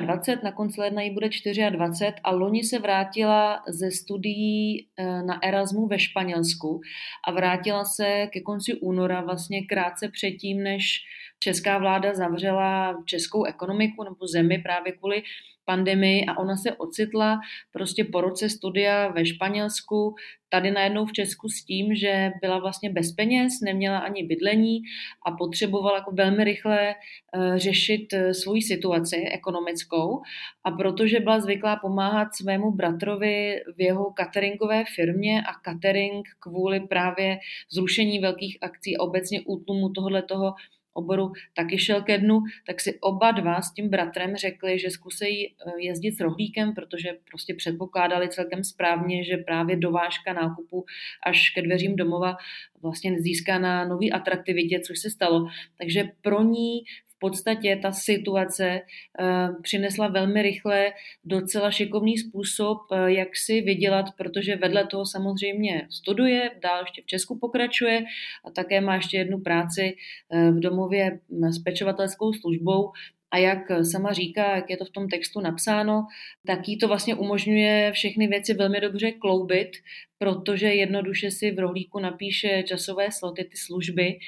23, 0.00 0.36
mm, 0.36 0.44
na 0.44 0.52
konci 0.52 0.80
ledna 0.80 1.02
jí 1.02 1.10
bude 1.10 1.28
24 1.70 2.20
a 2.24 2.30
loni 2.30 2.64
se 2.64 2.78
vrátila 2.78 3.62
ze 3.68 3.90
studií 3.90 4.86
e, 4.96 5.22
na 5.22 5.42
Erasmu 5.42 5.86
ve 5.86 5.98
Španělsku 5.98 6.80
a 7.28 7.32
vrátila 7.32 7.84
se 7.84 8.26
ke 8.32 8.40
konci 8.40 8.74
února 8.74 9.20
vlastně 9.20 9.66
krátce 9.66 10.08
předtím, 10.08 10.62
než 10.62 11.00
česká 11.38 11.78
vláda 11.78 12.14
zavřela 12.14 13.02
českou 13.04 13.44
ekonomiku 13.44 14.04
nebo 14.04 14.26
zemi 14.26 14.58
právě 14.58 14.92
kvůli 14.92 15.22
pandemii 15.68 16.24
a 16.26 16.38
ona 16.38 16.56
se 16.56 16.72
ocitla 16.72 17.40
prostě 17.72 18.04
po 18.04 18.20
roce 18.20 18.48
studia 18.48 19.08
ve 19.08 19.26
Španělsku, 19.26 20.14
tady 20.48 20.70
najednou 20.70 21.06
v 21.06 21.12
Česku 21.12 21.48
s 21.48 21.64
tím, 21.64 21.94
že 21.94 22.30
byla 22.40 22.58
vlastně 22.58 22.90
bez 22.90 23.12
peněz, 23.12 23.60
neměla 23.64 23.98
ani 23.98 24.24
bydlení 24.24 24.80
a 25.26 25.30
potřebovala 25.30 25.96
jako 25.96 26.10
velmi 26.12 26.44
rychle 26.44 26.94
uh, 26.94 27.56
řešit 27.56 28.12
uh, 28.12 28.30
svoji 28.30 28.62
situaci 28.62 29.16
ekonomickou. 29.16 30.20
A 30.64 30.70
protože 30.70 31.20
byla 31.20 31.40
zvyklá 31.40 31.76
pomáhat 31.76 32.28
svému 32.34 32.70
bratrovi 32.70 33.60
v 33.76 33.80
jeho 33.80 34.12
cateringové 34.18 34.84
firmě 34.94 35.42
a 35.42 35.52
catering 35.64 36.26
kvůli 36.40 36.80
právě 36.80 37.38
zrušení 37.72 38.18
velkých 38.18 38.58
akcí 38.60 38.96
a 38.96 39.02
obecně 39.02 39.40
útlumu 39.46 39.88
tohohle 39.88 40.22
toho 40.22 40.54
oboru 40.98 41.32
taky 41.54 41.78
šel 41.78 42.02
ke 42.02 42.18
dnu, 42.18 42.40
tak 42.66 42.80
si 42.80 42.98
oba 43.00 43.30
dva 43.30 43.62
s 43.62 43.72
tím 43.72 43.88
bratrem 43.88 44.36
řekli, 44.36 44.78
že 44.78 44.90
zkusí 44.90 45.46
eh, 45.46 45.52
jezdit 45.78 46.12
s 46.12 46.20
rohlíkem, 46.20 46.74
protože 46.74 47.16
prostě 47.30 47.54
předpokládali 47.54 48.28
celkem 48.28 48.64
správně, 48.64 49.24
že 49.24 49.36
právě 49.36 49.76
dovážka 49.76 50.32
nákupu 50.32 50.84
až 51.26 51.50
ke 51.50 51.62
dveřím 51.62 51.96
domova 51.96 52.36
vlastně 52.82 53.20
získá 53.20 53.58
na 53.58 53.84
nový 53.84 54.12
atraktivitě, 54.12 54.80
což 54.80 54.98
se 54.98 55.10
stalo. 55.10 55.46
Takže 55.78 56.04
pro 56.22 56.42
ní 56.42 56.82
podstatě 57.20 57.78
ta 57.82 57.92
situace 57.92 58.80
uh, 58.80 59.62
přinesla 59.62 60.08
velmi 60.08 60.42
rychle 60.42 60.92
docela 61.24 61.70
šikovný 61.70 62.18
způsob, 62.18 62.78
uh, 62.90 63.06
jak 63.06 63.36
si 63.36 63.60
vydělat, 63.60 64.06
protože 64.16 64.56
vedle 64.56 64.86
toho 64.86 65.06
samozřejmě 65.06 65.86
studuje, 65.90 66.50
dál 66.62 66.80
ještě 66.80 67.02
v 67.02 67.06
Česku 67.06 67.38
pokračuje 67.38 68.04
a 68.44 68.50
také 68.50 68.80
má 68.80 68.94
ještě 68.94 69.16
jednu 69.16 69.38
práci 69.38 69.96
uh, 70.28 70.56
v 70.56 70.60
domově 70.60 71.20
s 71.50 71.58
pečovatelskou 71.58 72.32
službou, 72.32 72.92
a 73.30 73.38
jak 73.38 73.58
sama 73.82 74.12
říká, 74.12 74.56
jak 74.56 74.70
je 74.70 74.76
to 74.76 74.84
v 74.84 74.90
tom 74.90 75.08
textu 75.08 75.40
napsáno, 75.40 76.06
tak 76.46 76.68
jí 76.68 76.78
to 76.78 76.88
vlastně 76.88 77.14
umožňuje 77.14 77.92
všechny 77.92 78.26
věci 78.26 78.54
velmi 78.54 78.80
dobře 78.80 79.12
kloubit, 79.12 79.70
protože 80.18 80.66
jednoduše 80.66 81.30
si 81.30 81.50
v 81.50 81.58
rohlíku 81.58 81.98
napíše 81.98 82.62
časové 82.66 83.12
sloty, 83.12 83.44
ty 83.44 83.56
služby, 83.56 84.18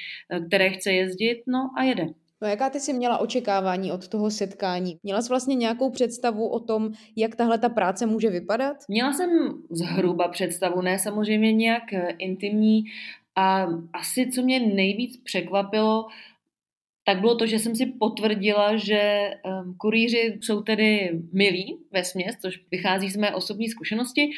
které 0.47 0.69
chce 0.69 0.93
jezdit, 0.93 1.43
no 1.47 1.69
a 1.77 1.83
jede. 1.83 2.07
No 2.41 2.47
jaká 2.47 2.69
ty 2.69 2.79
jsi 2.79 2.93
měla 2.93 3.17
očekávání 3.17 3.91
od 3.91 4.07
toho 4.07 4.31
setkání? 4.31 4.97
Měla 5.03 5.21
jsi 5.21 5.29
vlastně 5.29 5.55
nějakou 5.55 5.89
představu 5.89 6.47
o 6.47 6.59
tom, 6.59 6.91
jak 7.15 7.35
tahle 7.35 7.57
ta 7.57 7.69
práce 7.69 8.05
může 8.05 8.29
vypadat? 8.29 8.77
Měla 8.87 9.13
jsem 9.13 9.29
zhruba 9.69 10.27
představu, 10.27 10.81
ne 10.81 10.99
samozřejmě 10.99 11.53
nějak 11.53 11.93
eh, 11.93 12.09
intimní 12.17 12.83
a 13.35 13.67
asi 13.93 14.29
co 14.31 14.41
mě 14.41 14.59
nejvíc 14.59 15.17
překvapilo, 15.23 16.05
tak 17.03 17.19
bylo 17.19 17.35
to, 17.35 17.45
že 17.45 17.59
jsem 17.59 17.75
si 17.75 17.85
potvrdila, 17.85 18.75
že 18.75 19.31
um, 19.45 19.75
kurýři 19.77 20.39
jsou 20.41 20.61
tedy 20.61 21.19
milí 21.33 21.77
ve 21.91 22.03
směs, 22.03 22.35
což 22.41 22.59
vychází 22.71 23.09
z 23.09 23.17
mé 23.17 23.35
osobní 23.35 23.69
zkušenosti 23.69 24.29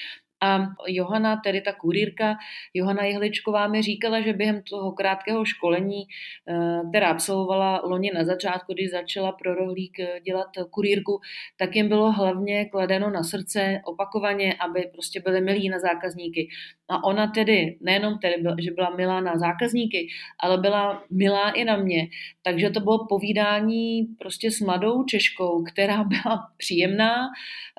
a 0.44 0.68
Johana, 0.88 1.38
tedy 1.44 1.62
ta 1.62 1.74
kurýrka, 1.74 2.36
Johana 2.74 3.04
Jehličková 3.04 3.68
mi 3.68 3.82
říkala, 3.82 4.22
že 4.22 4.34
během 4.34 4.62
toho 4.70 4.92
krátkého 4.92 5.46
školení, 5.46 6.04
eh, 6.48 6.82
která 6.90 7.08
absolvovala 7.08 7.82
loni 7.84 8.12
na 8.16 8.24
začátku, 8.24 8.74
když 8.74 8.92
začala 8.92 9.32
pro 9.32 9.56
rohlík 9.56 10.00
eh, 10.00 10.20
dělat 10.20 10.48
kurýrku, 10.72 11.20
tak 11.58 11.76
jim 11.76 11.88
bylo 11.88 12.12
hlavně 12.12 12.66
kladeno 12.66 13.10
na 13.10 13.24
srdce 13.24 13.82
opakovaně, 13.86 14.54
aby 14.54 14.90
prostě 14.94 15.20
byli 15.20 15.42
milí 15.42 15.70
na 15.70 15.80
zákazníky. 15.80 16.50
A 16.90 17.04
ona 17.04 17.28
tedy, 17.28 17.78
nejenom 17.82 18.20
tedy, 18.20 18.36
že 18.60 18.72
byla 18.72 18.96
milá 18.96 19.22
na 19.22 19.38
zákazníky, 19.38 20.08
ale 20.40 20.58
byla 20.58 21.04
milá 21.10 21.50
i 21.52 21.64
na 21.66 21.78
mě. 21.78 22.08
Takže 22.42 22.70
to 22.70 22.80
bylo 22.80 23.08
povídání 23.08 24.08
prostě 24.20 24.52
s 24.52 24.60
mladou 24.60 25.04
Češkou, 25.04 25.64
která 25.64 26.04
byla 26.04 26.48
příjemná, 26.58 27.16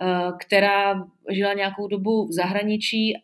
eh, 0.03 0.33
která 0.41 1.05
žila 1.31 1.53
nějakou 1.53 1.89
dobu 1.89 2.27
v 2.27 2.33
zahraničí 2.33 2.54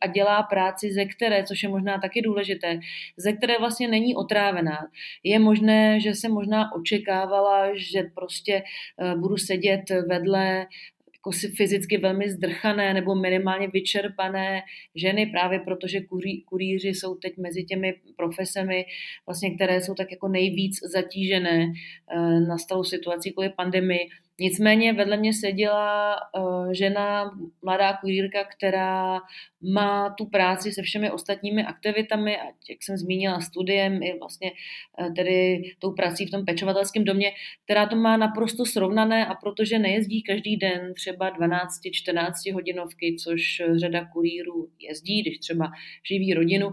a 0.01 0.07
dělá 0.07 0.43
práci, 0.43 0.93
ze 0.93 1.05
které, 1.05 1.45
což 1.45 1.63
je 1.63 1.69
možná 1.69 1.99
taky 1.99 2.23
důležité, 2.23 2.81
ze 3.17 3.33
které 3.33 3.59
vlastně 3.59 3.89
není 3.89 4.17
otrávená. 4.17 4.79
Je 5.25 5.39
možné, 5.39 6.01
že 6.01 6.15
se 6.15 6.29
možná 6.29 6.73
očekávala, 6.73 7.71
že 7.75 8.03
prostě 8.15 8.63
eh, 8.63 9.15
budu 9.15 9.37
sedět 9.37 9.91
vedle 10.09 10.67
jako 11.21 11.33
si 11.33 11.49
fyzicky 11.49 11.99
velmi 11.99 12.31
zdrchané 12.31 12.95
nebo 12.95 13.15
minimálně 13.15 13.69
vyčerpané 13.69 14.63
ženy, 14.95 15.27
právě 15.27 15.61
protože 15.61 16.01
kurí, 16.01 16.43
kurýři 16.43 16.89
jsou 16.89 17.15
teď 17.15 17.37
mezi 17.37 17.65
těmi 17.65 17.95
profesemi, 18.17 18.85
vlastně, 19.27 19.55
které 19.55 19.81
jsou 19.81 19.95
tak 19.95 20.11
jako 20.11 20.29
nejvíc 20.29 20.77
zatížené 20.93 21.73
eh, 22.11 22.41
na 22.41 22.59
stalou 22.59 22.85
situací 22.85 23.33
kvůli 23.33 23.49
pandemii. 23.49 24.09
Nicméně 24.41 24.93
vedle 24.93 25.17
mě 25.17 25.33
seděla 25.33 26.17
uh, 26.39 26.73
žena, 26.73 27.31
mladá 27.63 27.97
kurýrka, 27.97 28.45
která 28.45 29.21
má 29.75 30.15
tu 30.19 30.27
práci 30.27 30.73
se 30.73 30.83
všemi 30.83 31.11
ostatními 31.11 31.65
aktivitami, 31.65 32.37
ať 32.37 32.55
jak 32.71 32.83
jsem 32.83 32.97
zmínila, 32.97 33.41
studiem 33.41 34.03
i 34.03 34.19
vlastně 34.19 34.53
uh, 35.01 35.15
tedy 35.15 35.63
tou 35.79 35.93
prací 35.93 36.27
v 36.27 36.31
tom 36.31 36.45
pečovatelském 36.45 37.05
domě, 37.05 37.33
která 37.65 37.87
to 37.87 37.97
má 37.97 38.17
naprosto 38.17 38.67
srovnané 38.67 39.27
a 39.27 39.35
protože 39.35 39.79
nejezdí 39.79 40.23
každý 40.23 40.57
den 40.57 40.95
třeba 40.95 41.39
12-14 41.39 42.55
hodinovky, 42.55 43.17
což 43.25 43.63
řada 43.77 44.05
kurýrů 44.05 44.69
jezdí, 44.79 45.23
když 45.23 45.39
třeba 45.39 45.71
živí 46.09 46.35
rodinu, 46.35 46.71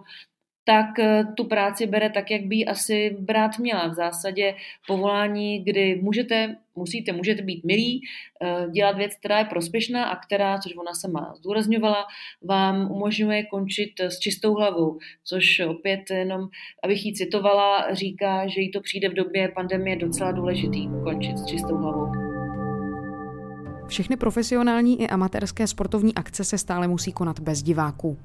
tak 0.67 0.99
eh, 0.99 1.23
tu 1.35 1.43
práci 1.43 1.87
bere 1.87 2.09
tak, 2.09 2.31
jak 2.31 2.41
by 2.41 2.55
ji 2.55 2.65
asi 2.65 3.17
brát 3.19 3.59
měla. 3.59 3.87
V 3.87 3.93
zásadě 3.93 4.55
povolání, 4.87 5.63
kdy 5.63 5.99
můžete, 6.01 6.55
musíte, 6.75 7.11
můžete 7.11 7.41
být 7.41 7.63
milí, 7.63 8.01
eh, 8.43 8.67
dělat 8.71 8.97
věc, 8.97 9.15
která 9.15 9.39
je 9.39 9.45
prospěšná 9.45 10.05
a 10.05 10.15
která, 10.15 10.59
což 10.59 10.75
ona 10.77 10.93
sama 10.93 11.33
zdůrazňovala, 11.35 12.05
vám 12.43 12.91
umožňuje 12.91 13.43
končit 13.43 13.99
s 13.99 14.19
čistou 14.19 14.53
hlavou, 14.53 14.97
což 15.23 15.59
opět 15.59 16.09
jenom, 16.09 16.47
abych 16.83 17.05
ji 17.05 17.13
citovala, 17.13 17.93
říká, 17.93 18.47
že 18.47 18.61
jí 18.61 18.71
to 18.71 18.81
přijde 18.81 19.09
v 19.09 19.13
době 19.13 19.51
pandemie 19.55 19.95
docela 19.95 20.31
důležitý 20.31 20.87
končit 21.03 21.37
s 21.37 21.45
čistou 21.45 21.77
hlavou. 21.77 22.11
Všechny 23.87 24.17
profesionální 24.17 25.01
i 25.01 25.07
amatérské 25.07 25.67
sportovní 25.67 26.15
akce 26.15 26.43
se 26.43 26.57
stále 26.57 26.87
musí 26.87 27.11
konat 27.11 27.39
bez 27.39 27.63
diváků. 27.63 28.17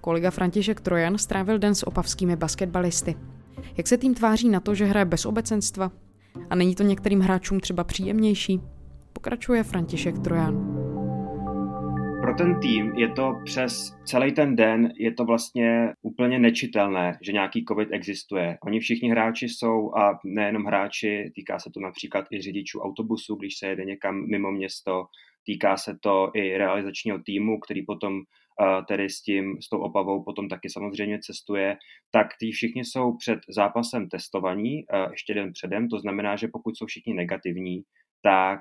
Kolega 0.00 0.30
František 0.30 0.80
Trojan 0.80 1.18
strávil 1.18 1.58
den 1.58 1.74
s 1.74 1.86
opavskými 1.86 2.36
basketbalisty. 2.36 3.14
Jak 3.76 3.86
se 3.86 3.98
tým 3.98 4.14
tváří 4.14 4.48
na 4.48 4.60
to, 4.60 4.74
že 4.74 4.84
hraje 4.84 5.04
bez 5.04 5.26
obecenstva? 5.26 5.90
A 6.50 6.54
není 6.54 6.74
to 6.74 6.82
některým 6.82 7.20
hráčům 7.20 7.60
třeba 7.60 7.84
příjemnější? 7.84 8.60
Pokračuje 9.12 9.62
František 9.62 10.18
Trojan. 10.18 10.80
Pro 12.20 12.34
ten 12.34 12.60
tým 12.60 12.92
je 12.96 13.08
to 13.08 13.34
přes 13.44 13.96
celý 14.04 14.32
ten 14.32 14.56
den, 14.56 14.92
je 14.96 15.12
to 15.12 15.24
vlastně 15.24 15.92
úplně 16.02 16.38
nečitelné, 16.38 17.18
že 17.22 17.32
nějaký 17.32 17.64
covid 17.68 17.88
existuje. 17.92 18.58
Oni 18.64 18.80
všichni 18.80 19.10
hráči 19.10 19.48
jsou 19.48 19.94
a 19.96 20.18
nejenom 20.24 20.64
hráči, 20.64 21.32
týká 21.34 21.58
se 21.58 21.70
to 21.74 21.80
například 21.80 22.24
i 22.32 22.40
řidičů 22.40 22.80
autobusu, 22.80 23.34
když 23.34 23.58
se 23.58 23.66
jede 23.66 23.84
někam 23.84 24.26
mimo 24.30 24.52
město, 24.52 25.04
týká 25.46 25.76
se 25.76 25.98
to 26.00 26.30
i 26.34 26.58
realizačního 26.58 27.18
týmu, 27.18 27.60
který 27.60 27.84
potom 27.86 28.20
tedy 28.88 29.10
s 29.10 29.22
tím, 29.22 29.56
s 29.62 29.68
tou 29.68 29.78
Opavou 29.78 30.24
potom 30.24 30.48
taky 30.48 30.70
samozřejmě 30.70 31.18
cestuje, 31.22 31.76
tak 32.10 32.26
ty 32.40 32.50
všichni 32.50 32.84
jsou 32.84 33.16
před 33.16 33.38
zápasem 33.48 34.08
testovaní 34.08 34.84
ještě 35.10 35.34
den 35.34 35.52
předem, 35.52 35.88
to 35.88 35.98
znamená, 35.98 36.36
že 36.36 36.48
pokud 36.52 36.76
jsou 36.76 36.86
všichni 36.86 37.14
negativní, 37.14 37.82
tak 38.22 38.60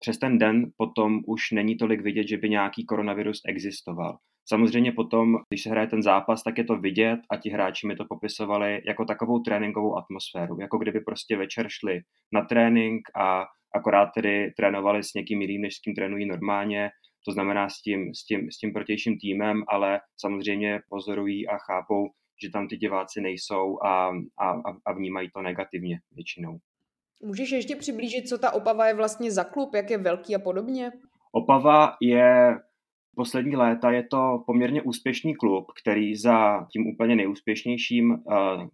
přes 0.00 0.18
ten 0.18 0.38
den 0.38 0.70
potom 0.76 1.20
už 1.26 1.50
není 1.52 1.76
tolik 1.76 2.00
vidět, 2.00 2.28
že 2.28 2.36
by 2.36 2.48
nějaký 2.48 2.86
koronavirus 2.86 3.40
existoval. 3.48 4.18
Samozřejmě 4.48 4.92
potom, 4.92 5.36
když 5.48 5.62
se 5.62 5.70
hraje 5.70 5.86
ten 5.86 6.02
zápas, 6.02 6.42
tak 6.42 6.58
je 6.58 6.64
to 6.64 6.76
vidět 6.76 7.20
a 7.30 7.36
ti 7.36 7.50
hráči 7.50 7.86
mi 7.86 7.96
to 7.96 8.04
popisovali 8.08 8.82
jako 8.86 9.04
takovou 9.04 9.38
tréninkovou 9.38 9.96
atmosféru, 9.96 10.60
jako 10.60 10.78
kdyby 10.78 11.00
prostě 11.00 11.36
večer 11.36 11.66
šli 11.68 12.00
na 12.32 12.44
trénink 12.44 13.00
a 13.16 13.44
akorát 13.74 14.08
tedy 14.14 14.52
trénovali 14.56 15.02
s 15.02 15.14
někým 15.14 15.42
jiným, 15.42 15.62
než 15.62 15.74
s 15.74 15.80
kým 15.80 15.94
trénují 15.94 16.26
normálně, 16.26 16.90
to 17.24 17.32
znamená 17.32 17.68
s 17.68 17.82
tím, 17.82 18.14
s 18.14 18.24
tím, 18.24 18.50
s 18.50 18.58
tím 18.58 18.72
protějším 18.72 19.18
týmem, 19.18 19.62
ale 19.68 20.00
samozřejmě 20.16 20.80
pozorují 20.88 21.48
a 21.48 21.58
chápou, 21.58 22.10
že 22.42 22.50
tam 22.50 22.68
ty 22.68 22.76
diváci 22.76 23.20
nejsou 23.20 23.78
a, 23.84 24.08
a, 24.40 24.50
a 24.86 24.92
vnímají 24.92 25.30
to 25.30 25.42
negativně 25.42 25.98
většinou. 26.12 26.58
Můžeš 27.22 27.50
ještě 27.50 27.76
přiblížit, 27.76 28.28
co 28.28 28.38
ta 28.38 28.50
Opava 28.50 28.86
je 28.86 28.94
vlastně 28.94 29.30
za 29.30 29.44
klub, 29.44 29.74
jak 29.74 29.90
je 29.90 29.98
velký 29.98 30.34
a 30.34 30.38
podobně? 30.38 30.90
Opava 31.32 31.96
je 32.02 32.56
poslední 33.16 33.56
léta 33.56 33.90
je 33.90 34.02
to 34.10 34.42
poměrně 34.46 34.82
úspěšný 34.82 35.34
klub, 35.34 35.66
který 35.82 36.16
za 36.16 36.66
tím 36.72 36.86
úplně 36.86 37.16
nejúspěšnějším 37.16 38.10
uh, 38.10 38.16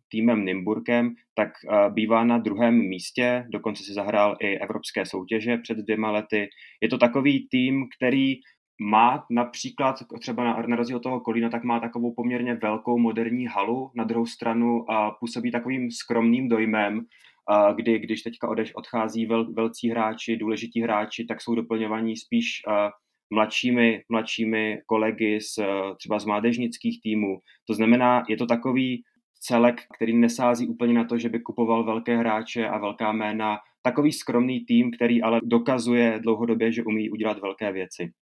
týmem 0.08 0.44
Nymburkem 0.44 1.14
tak 1.34 1.48
uh, 1.64 1.94
bývá 1.94 2.24
na 2.24 2.38
druhém 2.38 2.74
místě, 2.74 3.46
dokonce 3.48 3.82
si 3.84 3.92
zahrál 3.92 4.36
i 4.40 4.58
evropské 4.58 5.06
soutěže 5.06 5.56
před 5.56 5.78
dvěma 5.78 6.10
lety. 6.10 6.48
Je 6.80 6.88
to 6.88 6.98
takový 6.98 7.48
tým, 7.50 7.86
který 7.96 8.34
má 8.80 9.24
například, 9.30 9.96
třeba 10.20 10.44
na, 10.44 10.62
na 10.66 10.76
rozdíl 10.76 10.96
od 10.96 11.02
toho 11.02 11.20
Kolína, 11.20 11.48
tak 11.48 11.64
má 11.64 11.80
takovou 11.80 12.14
poměrně 12.14 12.54
velkou 12.54 12.98
moderní 12.98 13.46
halu, 13.46 13.90
na 13.94 14.04
druhou 14.04 14.26
stranu 14.26 14.90
a 14.90 15.10
působí 15.10 15.50
takovým 15.50 15.90
skromným 15.90 16.48
dojmem, 16.48 17.00
a 17.48 17.72
kdy 17.72 17.98
když 17.98 18.22
teďka 18.22 18.48
odeš, 18.48 18.74
odchází 18.74 19.26
vel, 19.26 19.52
velcí 19.52 19.90
hráči, 19.90 20.36
důležití 20.36 20.82
hráči, 20.82 21.24
tak 21.24 21.40
jsou 21.40 21.54
doplňovaní 21.54 22.16
spíš 22.16 22.46
a, 22.68 22.90
mladšími, 23.30 24.02
mladšími 24.08 24.78
kolegy 24.86 25.40
z, 25.40 25.58
třeba 25.98 26.18
z 26.18 26.24
mládežnických 26.24 27.00
týmů. 27.02 27.38
To 27.66 27.74
znamená, 27.74 28.22
je 28.28 28.36
to 28.36 28.46
takový 28.46 29.02
celek, 29.40 29.80
který 29.96 30.16
nesází 30.16 30.68
úplně 30.68 30.94
na 30.94 31.04
to, 31.04 31.18
že 31.18 31.28
by 31.28 31.40
kupoval 31.40 31.84
velké 31.84 32.16
hráče 32.16 32.68
a 32.68 32.78
velká 32.78 33.12
jména. 33.12 33.56
Takový 33.82 34.12
skromný 34.12 34.64
tým, 34.64 34.90
který 34.96 35.22
ale 35.22 35.40
dokazuje 35.44 36.18
dlouhodobě, 36.22 36.72
že 36.72 36.84
umí 36.84 37.10
udělat 37.10 37.38
velké 37.38 37.72
věci. 37.72 38.12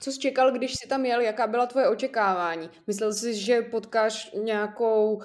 Co 0.00 0.12
jsi 0.12 0.20
čekal, 0.20 0.52
když 0.52 0.72
jsi 0.72 0.88
tam 0.88 1.04
jel? 1.04 1.20
Jaká 1.20 1.46
byla 1.46 1.66
tvoje 1.66 1.88
očekávání? 1.88 2.68
Myslel 2.86 3.12
jsi, 3.12 3.34
že 3.34 3.62
potkáš 3.62 4.32
nějakou 4.44 5.22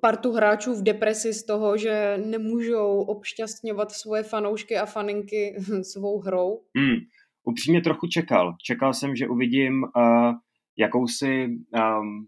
partu 0.00 0.32
hráčů 0.32 0.74
v 0.74 0.82
depresi 0.82 1.32
z 1.32 1.44
toho, 1.44 1.76
že 1.76 2.18
nemůžou 2.24 3.00
obšťastňovat 3.00 3.92
svoje 3.92 4.22
fanoušky 4.22 4.78
a 4.78 4.86
faninky 4.86 5.56
svou 5.82 6.20
hrou? 6.20 6.60
Hmm, 6.76 6.96
upřímně 7.44 7.80
trochu 7.80 8.06
čekal. 8.06 8.56
Čekal 8.62 8.94
jsem, 8.94 9.16
že 9.16 9.28
uvidím 9.28 9.82
uh, 9.82 10.34
jakousi 10.76 11.46
um, 11.46 12.26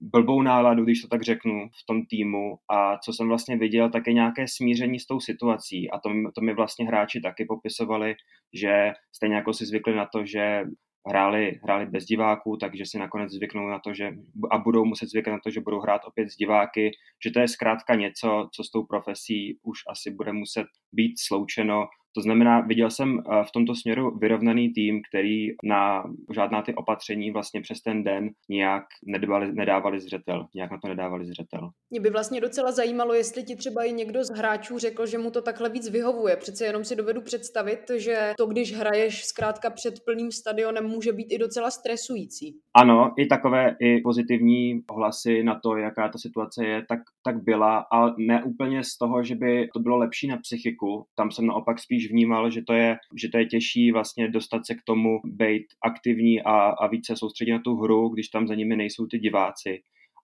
blbou 0.00 0.42
náladu, 0.42 0.84
když 0.84 1.02
to 1.02 1.08
tak 1.08 1.22
řeknu, 1.22 1.68
v 1.68 1.86
tom 1.86 2.06
týmu. 2.06 2.56
A 2.70 2.98
co 2.98 3.12
jsem 3.12 3.28
vlastně 3.28 3.56
viděl, 3.56 3.90
tak 3.90 4.06
je 4.06 4.12
nějaké 4.12 4.48
smíření 4.48 5.00
s 5.00 5.06
tou 5.06 5.20
situací. 5.20 5.90
A 5.90 5.98
to, 5.98 6.10
to 6.34 6.40
mi 6.40 6.54
vlastně 6.54 6.86
hráči 6.86 7.20
taky 7.20 7.44
popisovali, 7.44 8.14
že 8.54 8.92
stejně 9.12 9.36
jako 9.36 9.52
si 9.52 9.66
zvykli 9.66 9.96
na 9.96 10.06
to, 10.06 10.24
že 10.24 10.64
hráli, 11.08 11.60
hráli 11.62 11.86
bez 11.86 12.04
diváků, 12.04 12.56
takže 12.56 12.86
si 12.86 12.98
nakonec 12.98 13.32
zvyknou 13.32 13.68
na 13.68 13.78
to, 13.78 13.94
že 13.94 14.12
a 14.50 14.58
budou 14.58 14.84
muset 14.84 15.08
zvyknout 15.08 15.32
na 15.32 15.40
to, 15.44 15.50
že 15.50 15.60
budou 15.60 15.80
hrát 15.80 16.00
opět 16.06 16.30
s 16.30 16.36
diváky, 16.36 16.90
že 17.24 17.30
to 17.30 17.40
je 17.40 17.48
zkrátka 17.48 17.94
něco, 17.94 18.48
co 18.52 18.64
s 18.64 18.70
tou 18.70 18.84
profesí 18.84 19.58
už 19.62 19.78
asi 19.90 20.10
bude 20.10 20.32
muset 20.32 20.66
být 20.92 21.14
sloučeno 21.18 21.86
to 22.14 22.20
znamená, 22.20 22.60
viděl 22.60 22.90
jsem 22.90 23.18
eh, 23.18 23.44
v 23.44 23.52
tomto 23.52 23.74
směru 23.74 24.18
vyrovnaný 24.18 24.72
tým, 24.72 25.00
který 25.08 25.48
na 25.64 26.04
žádná 26.34 26.62
ty 26.62 26.74
opatření 26.74 27.30
vlastně 27.30 27.60
přes 27.60 27.80
ten 27.80 28.04
den 28.04 28.30
nějak 28.48 28.84
nedávali, 29.06 29.52
nedávali 29.52 30.00
zřetel, 30.00 30.46
nějak 30.54 30.70
na 30.70 30.78
to 30.78 30.88
nedávali 30.88 31.26
zřetel. 31.26 31.70
Mě 31.90 32.00
by 32.00 32.10
vlastně 32.10 32.40
docela 32.40 32.72
zajímalo, 32.72 33.14
jestli 33.14 33.42
ti 33.42 33.56
třeba 33.56 33.84
i 33.84 33.92
někdo 33.92 34.24
z 34.24 34.30
hráčů 34.30 34.78
řekl, 34.78 35.06
že 35.06 35.18
mu 35.18 35.30
to 35.30 35.42
takhle 35.42 35.68
víc 35.68 35.88
vyhovuje. 35.88 36.36
Přece 36.36 36.64
jenom 36.64 36.84
si 36.84 36.96
dovedu 36.96 37.20
představit, 37.20 37.80
že 37.96 38.32
to, 38.38 38.46
když 38.46 38.72
hraješ 38.72 39.24
zkrátka 39.24 39.70
před 39.70 39.94
plným 40.04 40.32
stadionem, 40.32 40.84
může 40.84 41.12
být 41.12 41.32
i 41.32 41.38
docela 41.38 41.70
stresující. 41.70 42.58
Ano, 42.76 43.12
i 43.18 43.26
takové 43.26 43.76
i 43.80 44.00
pozitivní 44.00 44.80
ohlasy 44.90 45.42
na 45.42 45.60
to, 45.62 45.76
jaká 45.76 46.08
ta 46.08 46.18
situace 46.18 46.66
je, 46.66 46.84
tak, 46.88 46.98
tak 47.24 47.42
byla, 47.42 47.86
ale 47.92 48.14
ne 48.18 48.44
úplně 48.44 48.84
z 48.84 48.98
toho, 48.98 49.22
že 49.22 49.34
by 49.34 49.68
to 49.74 49.80
bylo 49.80 49.96
lepší 49.96 50.28
na 50.28 50.36
psychiku. 50.36 51.04
Tam 51.16 51.30
jsem 51.30 51.46
naopak 51.46 51.78
spíš 51.80 51.99
vnímal, 52.08 52.50
že 52.50 52.62
to 52.62 52.72
je, 52.72 52.96
že 53.16 53.28
to 53.28 53.38
je 53.38 53.46
těžší 53.46 53.92
vlastně 53.92 54.28
dostat 54.28 54.66
se 54.66 54.74
k 54.74 54.82
tomu, 54.84 55.20
být 55.24 55.66
aktivní 55.84 56.42
a, 56.42 56.52
a 56.52 56.86
více 56.86 57.16
soustředit 57.16 57.52
na 57.52 57.58
tu 57.58 57.76
hru, 57.76 58.08
když 58.08 58.28
tam 58.28 58.46
za 58.46 58.54
nimi 58.54 58.76
nejsou 58.76 59.06
ty 59.06 59.18
diváci. 59.18 59.82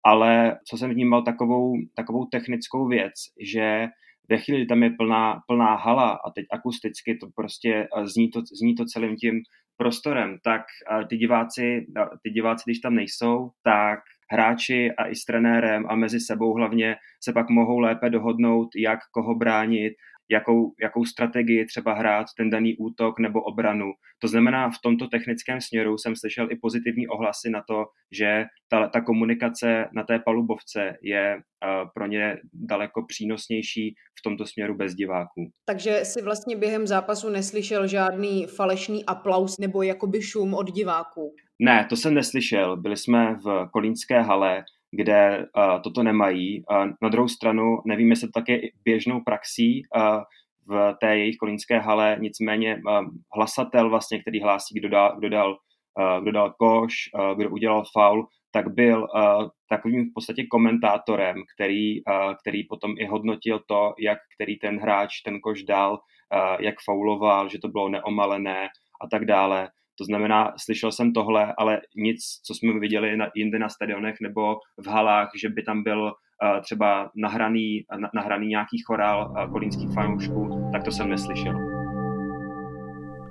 Ale 0.06 0.58
co 0.68 0.76
jsem 0.76 0.90
vnímal 0.90 1.22
takovou, 1.22 1.74
takovou 1.96 2.24
technickou 2.24 2.88
věc, 2.88 3.12
že 3.40 3.86
ve 4.28 4.38
chvíli, 4.38 4.66
tam 4.66 4.82
je 4.82 4.90
plná, 4.90 5.40
plná 5.46 5.74
hala 5.74 6.10
a 6.10 6.30
teď 6.30 6.44
akusticky 6.52 7.16
to 7.16 7.26
prostě 7.34 7.88
zní 8.04 8.30
to, 8.30 8.40
zní 8.60 8.74
to 8.74 8.84
celým 8.84 9.16
tím 9.16 9.42
prostorem, 9.76 10.38
tak 10.44 10.62
ty 11.08 11.16
diváci, 11.16 11.86
ty 12.22 12.30
diváci, 12.30 12.62
když 12.66 12.78
tam 12.78 12.94
nejsou, 12.94 13.50
tak 13.62 13.98
hráči 14.30 14.92
a 14.92 15.08
i 15.08 15.14
s 15.14 15.24
trenérem 15.24 15.86
a 15.88 15.96
mezi 15.96 16.20
sebou 16.20 16.54
hlavně 16.54 16.96
se 17.24 17.32
pak 17.32 17.50
mohou 17.50 17.78
lépe 17.78 18.10
dohodnout, 18.10 18.68
jak 18.76 18.98
koho 19.12 19.34
bránit, 19.34 19.94
jakou, 20.30 20.74
jakou 20.82 21.04
strategii 21.04 21.66
třeba 21.66 21.94
hrát 21.94 22.26
ten 22.36 22.50
daný 22.50 22.76
útok 22.76 23.18
nebo 23.18 23.42
obranu. 23.42 23.92
To 24.18 24.28
znamená, 24.28 24.70
v 24.70 24.78
tomto 24.82 25.06
technickém 25.06 25.60
směru 25.60 25.98
jsem 25.98 26.16
slyšel 26.16 26.52
i 26.52 26.56
pozitivní 26.56 27.08
ohlasy 27.08 27.50
na 27.50 27.62
to, 27.68 27.86
že 28.12 28.44
ta, 28.68 28.88
ta 28.88 29.00
komunikace 29.00 29.88
na 29.92 30.02
té 30.02 30.18
palubovce 30.18 30.96
je 31.02 31.36
uh, 31.36 31.90
pro 31.94 32.06
ně 32.06 32.36
daleko 32.52 33.04
přínosnější 33.06 33.94
v 34.18 34.22
tomto 34.22 34.46
směru 34.46 34.76
bez 34.76 34.94
diváků. 34.94 35.50
Takže 35.66 36.00
si 36.04 36.22
vlastně 36.22 36.56
během 36.56 36.86
zápasu 36.86 37.30
neslyšel 37.30 37.86
žádný 37.86 38.46
falešný 38.46 39.04
aplaus 39.04 39.58
nebo 39.58 39.82
jakoby 39.82 40.22
šum 40.22 40.54
od 40.54 40.70
diváků? 40.70 41.34
Ne, 41.58 41.86
to 41.88 41.96
jsem 41.96 42.14
neslyšel. 42.14 42.76
Byli 42.76 42.96
jsme 42.96 43.34
v 43.44 43.68
Kolínské 43.72 44.20
hale, 44.20 44.64
kde 44.96 45.38
uh, 45.38 45.82
toto 45.82 46.02
nemají. 46.02 46.64
Uh, 46.70 46.86
na 47.02 47.08
druhou 47.08 47.28
stranu 47.28 47.78
nevím, 47.86 48.10
jestli 48.10 48.28
to 48.28 48.40
také 48.40 48.58
běžnou 48.84 49.20
praxí 49.20 49.82
uh, 49.96 50.22
v 50.68 50.94
té 51.00 51.18
jejich 51.18 51.36
kolínské 51.36 51.78
hale, 51.78 52.16
nicméně 52.20 52.76
uh, 52.76 53.06
hlasatel 53.36 53.90
vlastně, 53.90 54.20
který 54.20 54.40
hlásí, 54.40 54.74
kdo 54.74 54.88
dal, 54.88 55.16
kdo 55.18 55.28
dal, 55.28 55.50
uh, 55.50 56.22
kdo 56.22 56.32
dal 56.32 56.54
koš, 56.58 56.94
uh, 57.14 57.38
kdo 57.38 57.50
udělal 57.50 57.84
faul, 57.92 58.26
tak 58.52 58.74
byl 58.74 59.02
uh, 59.02 59.48
takovým 59.68 60.10
v 60.10 60.12
podstatě 60.14 60.46
komentátorem, 60.46 61.36
který, 61.54 62.04
uh, 62.04 62.34
který 62.40 62.64
potom 62.64 62.94
i 62.98 63.06
hodnotil 63.06 63.60
to, 63.66 63.94
jak 63.98 64.18
který 64.34 64.58
ten 64.58 64.78
hráč 64.78 65.20
ten 65.20 65.40
koš 65.40 65.62
dal, 65.62 65.92
uh, 65.92 66.56
jak 66.60 66.74
fauloval, 66.84 67.48
že 67.48 67.58
to 67.58 67.68
bylo 67.68 67.88
neomalené 67.88 68.68
a 69.02 69.08
tak 69.10 69.24
dále. 69.24 69.68
To 69.98 70.04
znamená, 70.04 70.52
slyšel 70.64 70.92
jsem 70.92 71.12
tohle, 71.12 71.54
ale 71.58 71.80
nic, 71.96 72.18
co 72.46 72.54
jsme 72.54 72.80
viděli 72.80 73.16
na, 73.16 73.26
jinde 73.34 73.58
na 73.58 73.68
stadionech 73.68 74.14
nebo 74.22 74.56
v 74.84 74.86
halách, 74.86 75.30
že 75.40 75.48
by 75.48 75.62
tam 75.62 75.82
byl 75.82 76.02
uh, 76.02 76.60
třeba 76.60 77.10
nahraný, 77.16 77.84
na, 78.00 78.10
nahraný 78.14 78.46
nějaký 78.46 78.78
chorál 78.86 79.30
uh, 79.30 79.52
kolínských 79.52 79.94
fanoušků, 79.94 80.70
tak 80.72 80.84
to 80.84 80.90
jsem 80.90 81.08
neslyšel. 81.08 81.54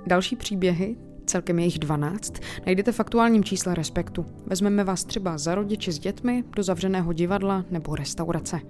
Další 0.06 0.36
příběhy, 0.36 0.96
celkem 1.26 1.58
je 1.58 1.64
jich 1.64 1.78
12, 1.78 2.34
najdete 2.66 2.92
v 2.92 3.00
aktuálním 3.00 3.44
čísle 3.44 3.74
Respektu. 3.74 4.26
Vezmeme 4.46 4.84
vás 4.84 5.04
třeba 5.04 5.38
za 5.38 5.54
rodiči 5.54 5.92
s 5.92 5.98
dětmi, 5.98 6.44
do 6.56 6.62
zavřeného 6.62 7.12
divadla 7.12 7.64
nebo 7.70 7.96
restaurace. 7.96 8.60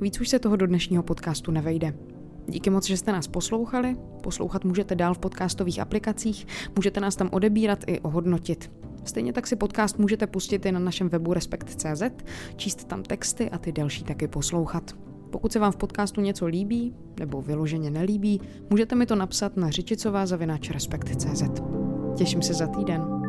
Víc 0.00 0.20
už 0.20 0.28
se 0.28 0.38
toho 0.38 0.56
do 0.56 0.66
dnešního 0.66 1.02
podcastu 1.02 1.50
nevejde. 1.50 1.94
Díky 2.48 2.70
moc, 2.70 2.86
že 2.86 2.96
jste 2.96 3.12
nás 3.12 3.26
poslouchali. 3.26 3.96
Poslouchat 4.22 4.64
můžete 4.64 4.94
dál 4.94 5.14
v 5.14 5.18
podcastových 5.18 5.80
aplikacích, 5.80 6.46
můžete 6.76 7.00
nás 7.00 7.16
tam 7.16 7.28
odebírat 7.32 7.84
i 7.86 8.00
ohodnotit. 8.00 8.70
Stejně 9.04 9.32
tak 9.32 9.46
si 9.46 9.56
podcast 9.56 9.98
můžete 9.98 10.26
pustit 10.26 10.66
i 10.66 10.72
na 10.72 10.78
našem 10.78 11.08
webu 11.08 11.34
Respekt.cz, 11.34 12.02
číst 12.56 12.84
tam 12.84 13.02
texty 13.02 13.50
a 13.50 13.58
ty 13.58 13.72
další 13.72 14.04
taky 14.04 14.28
poslouchat. 14.28 14.92
Pokud 15.30 15.52
se 15.52 15.58
vám 15.58 15.72
v 15.72 15.76
podcastu 15.76 16.20
něco 16.20 16.46
líbí, 16.46 16.94
nebo 17.20 17.42
vyloženě 17.42 17.90
nelíbí, 17.90 18.40
můžete 18.70 18.94
mi 18.94 19.06
to 19.06 19.16
napsat 19.16 19.56
na 19.56 19.70
řičicová 19.70 20.26
Respekt.cz. 20.70 21.42
Těším 22.16 22.42
se 22.42 22.54
za 22.54 22.66
týden. 22.66 23.21